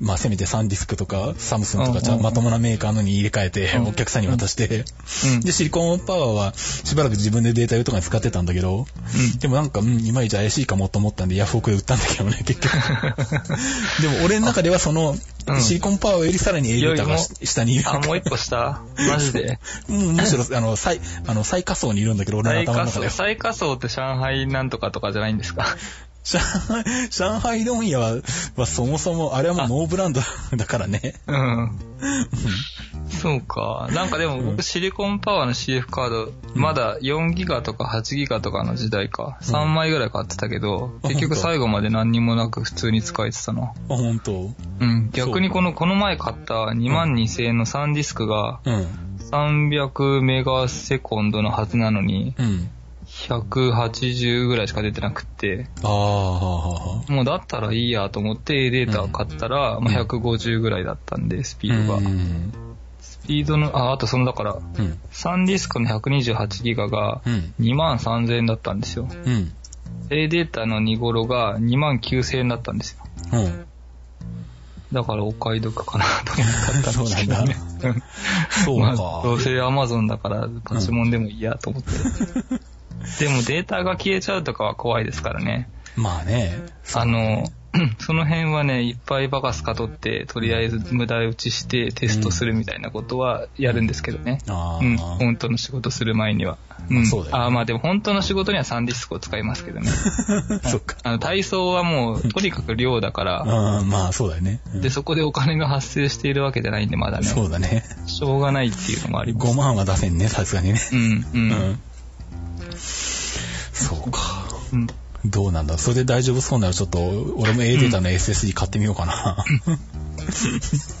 [0.00, 3.86] まあせめてサンディスクとかサムスンとかちゃまともなメーカーのに入れ替えて、うん。
[3.88, 4.84] お客さんに渡して、
[5.24, 5.40] うん。
[5.40, 9.38] で、シリコンパワーはしばらく自分でデータ用とかに使ってたんだけど、うん。
[9.38, 12.76] でもなんか、うん、いまいち怪しいかもと思ったんで、ヤフオクで売ったんだけどね、結局。
[14.02, 15.16] でも俺の中ではその、
[15.46, 15.60] うん。
[15.60, 17.84] シリコンパワーよりさらに A データが下にいる。
[17.88, 18.80] あ、もう一個下？
[19.10, 19.58] マジで？
[19.88, 23.06] も うむしろ、あの、最、あの、最下層にいるんだけど、俺の頭の中で。
[23.06, 23.10] は。
[23.10, 25.66] 最下層って上海なんとかとかじゃないんですか？
[26.24, 28.16] 上海、上海問屋は、
[28.56, 30.20] はそもそも、あれはもうノーブランド
[30.56, 31.14] だからね。
[31.26, 31.78] うん。
[33.10, 33.88] そうか。
[33.92, 39.38] なんかでも僕シリコンパワーの CF カード、まだ4ギガとか8ギガとかの時代か。
[39.42, 43.62] 3枚ぐらい買ってたけど、あ結局最後まで何にもなく普通に使えてたな。
[43.62, 44.50] あ、本当
[44.80, 45.10] うん。
[45.12, 48.86] 逆にこの、この前買った2万2000円の3ディスクがうん。
[49.30, 52.70] 300メガセコンドのはずなのに、うん。
[53.28, 56.68] 180ぐらいしか出てなくって、ああ、はあ、
[56.98, 57.12] はあ。
[57.12, 61.98] もうだったらいいやと思って A データを買ったら、まあ、150ぐらいだったんで、スピードが。
[61.98, 62.52] うん。
[63.00, 64.62] スピードの、あ、あとそのだから、うん。
[65.12, 67.54] 3ディスクの128ギガがうん。
[67.60, 69.08] 2万3000円だったんですよ。
[69.10, 69.52] うん。
[70.10, 73.04] A データの2頃が2万9000円だったんですよ。
[73.32, 73.66] うん。
[74.92, 77.56] だからお買い得かなと思ったんですけどね。
[77.82, 78.02] う ん
[78.64, 79.20] そう まあ、か。
[79.24, 81.90] どうせ Amazon だからパチモンでもいいやと思って。
[83.18, 85.68] でもデータが消えちゃうとかは怖いですからね。
[85.96, 86.58] まあね。
[86.94, 87.44] あの、
[87.98, 94.38] その辺はね、いっぱいバカスカ取って、とりあえず無駄打ちしてテストするみたいなことはやるんですけどね。
[94.48, 96.56] ああ、うん、本当の仕事する前には。
[96.92, 99.90] ん、そうだよねあまあでも本当の仕事にはサンディスクを使いますけどね。
[100.64, 100.96] そっか。
[101.02, 104.60] あの体操はもう、とにかく量だから、あ あ、まあそうだよね。
[104.72, 107.26] うんで、そこでお金が発生しているわけじゃないんで、まだね。
[107.26, 107.84] そうだね。
[108.06, 109.46] しょうがないっていうのもあります。
[109.46, 110.80] 5万は出せんね、さすがにね。
[110.92, 111.26] うん、う。
[111.34, 111.80] うんん。
[113.72, 114.44] そうか。
[114.72, 114.86] うん
[115.26, 116.98] どうなんだそれで大丈夫そうならちょっと、
[117.38, 119.44] 俺も A データの SSD 買ってみようかな。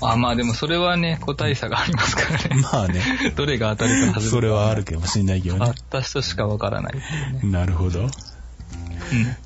[0.00, 2.56] あ、まあでもそれはね、個体差がありますからね。
[2.72, 3.02] まあね。
[3.36, 4.30] どれが当たるか外れ。
[4.30, 5.60] それはあるかもしれないけどね。
[5.60, 7.02] 買った人しかわからないね。
[7.42, 8.00] なるほど。
[8.00, 8.10] うん。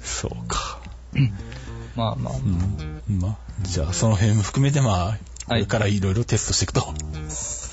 [0.00, 0.78] そうか。
[1.96, 2.34] まあまあ。
[2.36, 3.18] うん。
[3.18, 5.18] まあ、じゃあその辺も含めてまあ、
[5.48, 6.94] これからいろいろテストしていくと。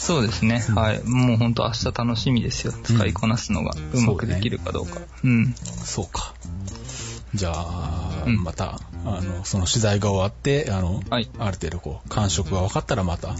[0.05, 0.63] そうですね。
[0.75, 1.03] はい。
[1.03, 2.73] もうほんと明日楽しみですよ。
[2.83, 5.01] 使いこなすのがうまくできるかどうか。
[5.23, 5.55] うん。
[5.83, 6.35] そうか。
[7.33, 13.35] じゃあ、うんまた、あの、その取材が終わって、あの、はいある程度こう、感触が分かったらまた、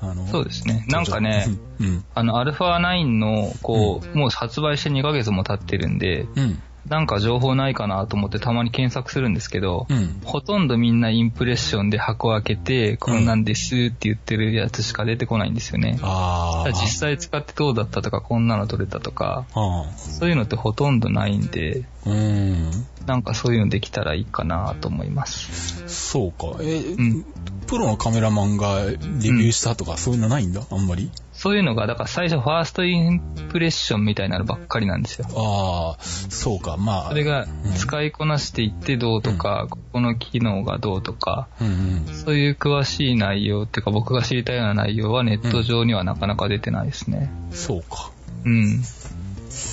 [0.00, 0.86] あの、そうですね。
[0.88, 1.46] なんかね、
[1.78, 2.04] うん、うん。
[2.14, 6.62] あの、アルファ9の、こう、もう発売して2ヶ月も経ってるんで、うん。
[6.88, 10.20] なんか情報ないかなと思ってたまに検索するんですけど、うん。
[10.24, 15.98] ほとんどみんなインプレッションで箱開けて、こんなんですって言ってるやつしか出てこないんですよね。
[16.02, 16.70] ああ。
[16.70, 22.10] 実際使ってどうだったとか、こんなの取れたとか、あそういうのってほとんどないんで、あ。
[22.10, 22.70] うん。
[23.06, 25.84] なんかそういうのできたらいいかなと思います。
[25.88, 26.58] そうか。
[26.60, 27.24] え、ん
[27.66, 30.62] プロのカメラマンがレビューしたとか、そういうのないんだ？
[30.70, 31.10] あんまり？
[31.46, 33.20] そういうのが、だから最初ファーストイン
[33.50, 35.28] プレッションみたいなのばっかりなんですよ。
[35.36, 36.76] ああ、そうか。
[36.76, 37.08] まあ。
[37.10, 42.06] それが使いこなしていってどうとか、ここの機能がどうとか、うんうん。
[42.12, 47.30] そういう詳しい内容っていうか僕が知りたいような内容はネット上にはなかなか出てないですね。
[47.52, 48.10] そうか。
[48.44, 48.80] うん。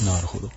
[0.05, 0.49] なるほど。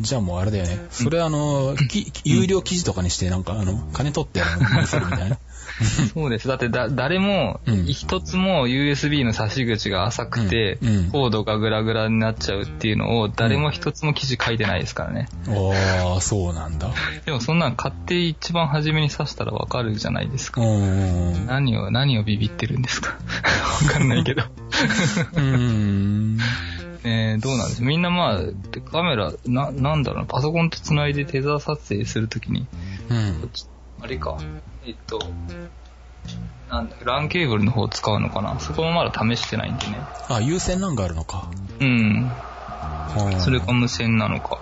[0.00, 0.78] じゃあもうあれだよね。
[0.90, 5.38] それあの、き有料記事とかにして、なんかあの、金取ってあの、 するみたいな。
[6.14, 6.48] そうです。
[6.48, 10.78] だってだ、誰もうん、一つも USB の差し口が浅くて、
[11.12, 15.28] コードがグラグラになっちゃうっていうのを、誰も一つも記事書いてないですからね。
[15.48, 16.90] ああ、そうなんだ。
[17.26, 20.62] でもそんなん買って一番初めに刺したらわかるじゃないですか。
[20.62, 21.46] うん。
[21.46, 23.16] 何を、何をビビってるんですか
[23.86, 24.42] わかんないけど。
[25.34, 26.38] うん。
[27.04, 27.82] えー、どうなんです？
[27.82, 32.66] みんなまあ、カメラ、な、なんだろうな、パソコンと繋いでテザー撮影するときに、
[33.08, 33.50] うん。
[34.00, 34.38] あれか、
[34.86, 35.18] えっと、
[36.70, 39.98] なんだ、LAN ケーブルの方を使うのかなそこもまだ試してないんでね。
[40.28, 41.48] あ、有線なんがあるのか。
[41.80, 41.88] うん。
[41.88, 42.32] うん
[43.40, 44.58] それか無線なのか。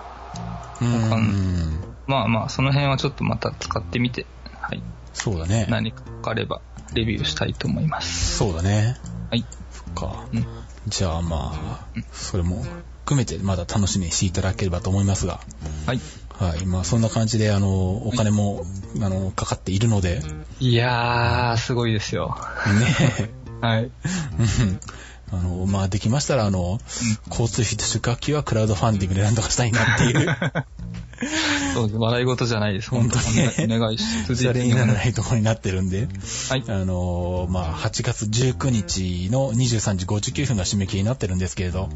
[0.81, 1.79] うん。
[2.07, 4.25] まあまあ、その辺はちょっとまた使ってみて、
[4.59, 4.81] はい。
[5.13, 5.67] そうだね。
[5.69, 6.61] 何か分かれば、
[6.93, 8.37] レビューしたいと思います。
[8.37, 8.97] そうだね。
[9.29, 9.45] はい。
[9.71, 10.25] そっか。
[10.33, 10.45] うん。
[10.87, 12.63] じゃあまあ、それも
[13.03, 15.41] 含めてまだ楽しみにしていただければと思いますが。
[15.85, 15.99] はい。
[16.39, 16.65] はい。
[16.65, 18.65] まあそんな感じで、あの、お金も、
[19.01, 20.21] あの、かかっているので、
[20.59, 22.35] いやー、すごいですよ。
[22.79, 23.31] ね。
[23.61, 23.83] はい。
[23.83, 23.91] うん
[25.31, 26.79] あの、まあできましたら、あの、
[27.29, 30.37] 交通費と宿泊費はクラウドファンディングで何とかしたいなっていう。
[31.73, 31.97] そうです。
[31.97, 32.89] 笑い事じゃないです。
[32.89, 36.07] 本当にねお願いし続それにならないところになってるんで、
[36.49, 36.63] はい。
[36.67, 41.89] あのまあ、8月19日の23時59分が締め切りになってるんですけれど、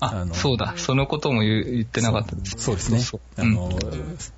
[0.00, 0.74] ああのそうだ。
[0.76, 2.56] そのことも言ってなかったです。
[2.58, 3.00] そうですね。
[3.00, 3.70] そうあの、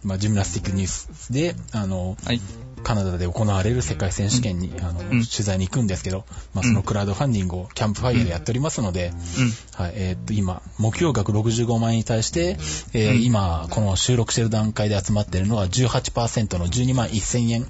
[0.04, 2.40] まあ、ジムナスティックニュースで、あの、はい。
[2.78, 6.24] カナダで行われる世界選手権に、あの、ん取材に行くんですけど、
[6.54, 9.82] まあ、そのクラウドファンディングをキャンプファイヤーでやっておりますので、うん。
[9.84, 12.56] はい、えーっと、今、目標額65万円に対して、
[12.92, 17.66] えーうん今、この収録してる段階で集まってるのは18%の12万1000円。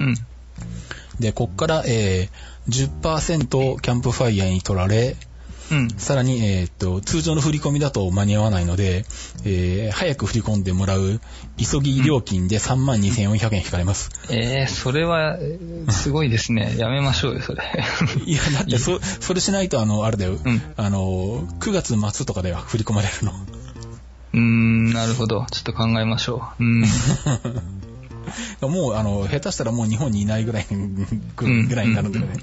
[0.00, 0.16] うん。
[1.20, 5.16] で、こっから、えー、10%キャンプファイヤーに取られ、
[5.70, 5.88] うん。
[5.90, 9.04] さらに、えーっと、通常の振り込みだと間に合わないので、
[9.44, 11.20] えー早く振り込んでもらう
[11.56, 14.10] 急ぎ料金で32,400円引かれます。
[14.30, 16.74] えー、それは、えーすごいですね。
[16.78, 17.62] やめましょうよ、それ。
[18.24, 23.32] いや、だってそ、それしないと、あの、あれだよ、んあの、9月末とかでは振り込まれるの。
[24.34, 25.46] うーん、なるほど。
[25.50, 26.64] ちょっと考えましょう。
[26.64, 26.84] うん。
[28.60, 30.66] もう、あの、下手したらもう日本にいないぐらい、
[31.36, 32.34] ぐらいになるんだよね。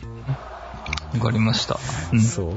[1.13, 1.79] わかりました。
[2.11, 2.21] うん。
[2.21, 2.53] そう。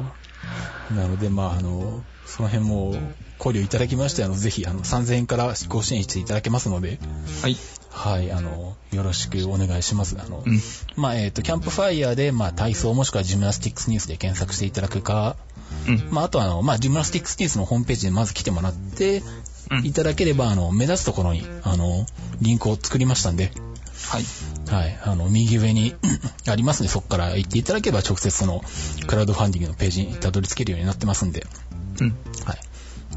[0.91, 2.95] なので、まあ、あの、その辺も
[3.39, 6.99] 考慮いただきまして、あの、ぜひ、あの、3000円からご支援していただけますので、
[7.43, 7.57] はい。
[7.91, 10.16] はい、あの、よろしくお願いします。
[10.20, 10.61] あの、うん。
[10.97, 15.37] まあ、えっ、と、キャンプファイヤーで、まあ、体操もしくはジムナスティックスニュースで検索していただくか、
[15.89, 16.09] うん。
[16.11, 19.22] まあ、あとは、あの、まあ、ジムナスティックスニュースのホームページにまず来てもらって、うん
[19.82, 22.07] いただければ、あの、目立つところに、あの、
[22.41, 23.51] リンクを作りましたんで、
[24.09, 24.24] はい。
[24.69, 24.99] はい。
[25.03, 25.95] あの、右上に
[26.49, 28.62] ありますので、そこから行っていただければ、直接その、
[29.07, 31.47] クラウドファンディングのページにたどり着けるようになってますんで、
[32.01, 32.17] うん。
[32.45, 32.59] はい。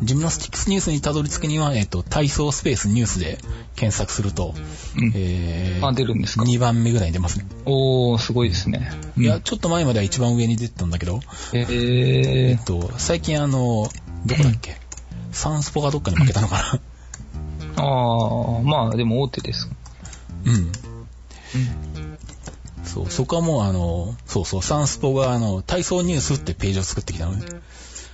[0.02, 3.38] ジムナスティックスニュースにたどり着くには、えっ、と、体操スペースニュースで
[3.76, 4.54] 検索すると、
[4.98, 7.46] うんえー、あ出るんですか？2番目ぐらいに出ますね。
[7.66, 8.92] おー、すごいですね。
[9.18, 11.20] いや、ちょっと前までは一番上に出てたんだけど、
[11.54, 13.90] ええっー、と、最近あの、
[14.26, 14.78] どこだっけ？
[15.32, 16.80] サンスポがどっかに負けたのか
[17.76, 19.70] あー、まあ、でも大手です。
[20.46, 20.54] な
[21.56, 22.18] うん。
[22.84, 27.46] そう、そこはもうあの、そうそう、サンスポがあの、体操ニュースってページを作ってきたのね。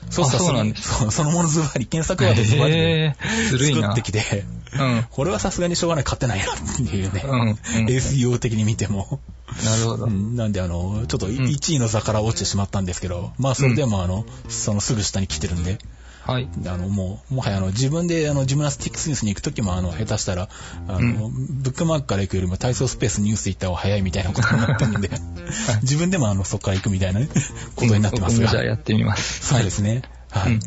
[0.09, 3.13] そうしたらそうなんですそう、そのものズバリ、検索ワードズバリ。
[3.49, 4.45] 作ってきて、
[4.77, 5.05] うん。
[5.09, 7.23] これはさすがにしょうがない、勝てないなっていうね。
[7.25, 7.55] うんうん
[7.87, 9.19] SEO 的に見ても。
[9.63, 10.05] なるほど。
[10.05, 15.79] うんなんであの、ちょっとん1位の座から落ちてしまったんですけど、まあそれでもあの、そのすぐ下に来てるんで、
[16.25, 16.49] はい。
[16.65, 20.49] あの、もう、もはやあの、自分であの、ジムナスティックスニュースに行くときもあの、下手したら、
[20.87, 25.11] あの、ブックマークから行くよりも体操スペースニュース行った方が早いみたいなことになってるんで、
[25.83, 27.29] 自分でもあの、そこから行くみたいなね
[27.75, 28.47] ことになってますが。
[28.47, 29.45] じゃあやってみます。
[29.45, 30.01] そうですね。
[30.31, 30.53] はい。
[30.53, 30.59] うん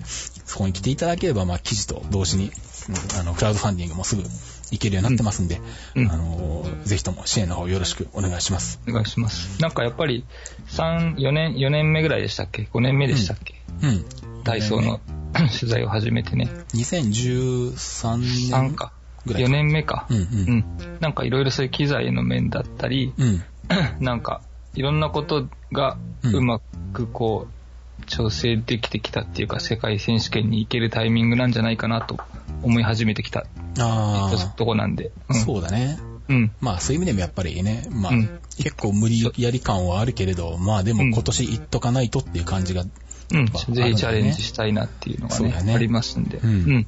[0.48, 5.60] そこに来ていただければ、まあ、記事と同時に、うんあの、クラウドファンディングもすぐ行けるようになってますんで、
[5.94, 8.80] うんあの、ぜひとも支援の方よろしくお願いします。
[8.88, 9.60] お願いします。
[9.60, 10.24] なんかやっぱり、
[10.68, 14.04] 3、4年、4年目ぐらいでしたっけ ?5 年目でしたっけ、うん。
[14.42, 15.00] 体操の
[15.58, 16.48] 取材を始めてね。
[16.74, 18.92] 2013 3年か。
[19.26, 20.06] ぐらい4年目か。
[20.10, 20.98] うんうんうん。
[21.00, 23.42] なんかいろいろそういう機材の面だったり、うん。
[24.00, 24.40] なんか、
[24.74, 26.60] いろんなことがうんうま
[26.92, 32.18] くこう、調整できてきたっていうか、世界選手権に行けるタイミングなんじゃないかなと
[32.62, 33.44] 思い始めてきた
[33.78, 35.10] ああ、とこなんで。
[35.28, 35.98] うん、そうだね。
[36.28, 36.50] うん。
[36.60, 42.84] まあそういう意味でもやっぱりね、まあ、うん結構無理やり感はあるけれど、まあでも今年行っとかないとっていう感じが、
[43.32, 43.48] うん。
[43.48, 46.38] ぱぜひチャレンジしたいなっていうのがね、ねありますんで。
[46.38, 46.56] うんうん。
[46.56, 46.86] うん。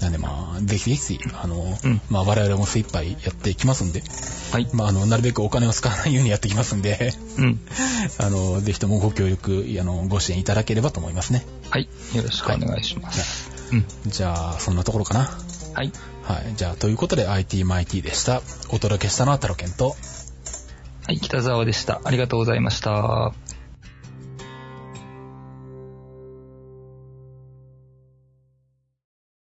[0.00, 4.02] なんでまあ、ぜひぜひ、あの、うんまあ我々も精一杯やっていきますんで、
[4.52, 4.68] はい。
[4.72, 7.60] まああの、なるべくお金を使わないようにやっていきますんで、うん。
[8.18, 11.44] あの、ぜひともご協力、あの、ご支援いただければと思いますね。
[11.68, 11.88] はい。
[12.14, 13.50] よろしくお願いします。
[13.72, 13.84] うん。
[14.06, 15.30] じゃあ、そんなところかな。
[15.74, 15.92] はい。
[16.22, 16.54] はい。
[16.56, 18.42] じゃあ、ということで IT マイティでした。
[18.70, 19.96] お届けしたのはタロケンと、
[21.06, 22.00] はい、北沢でした。
[22.04, 23.32] ありがとうございました。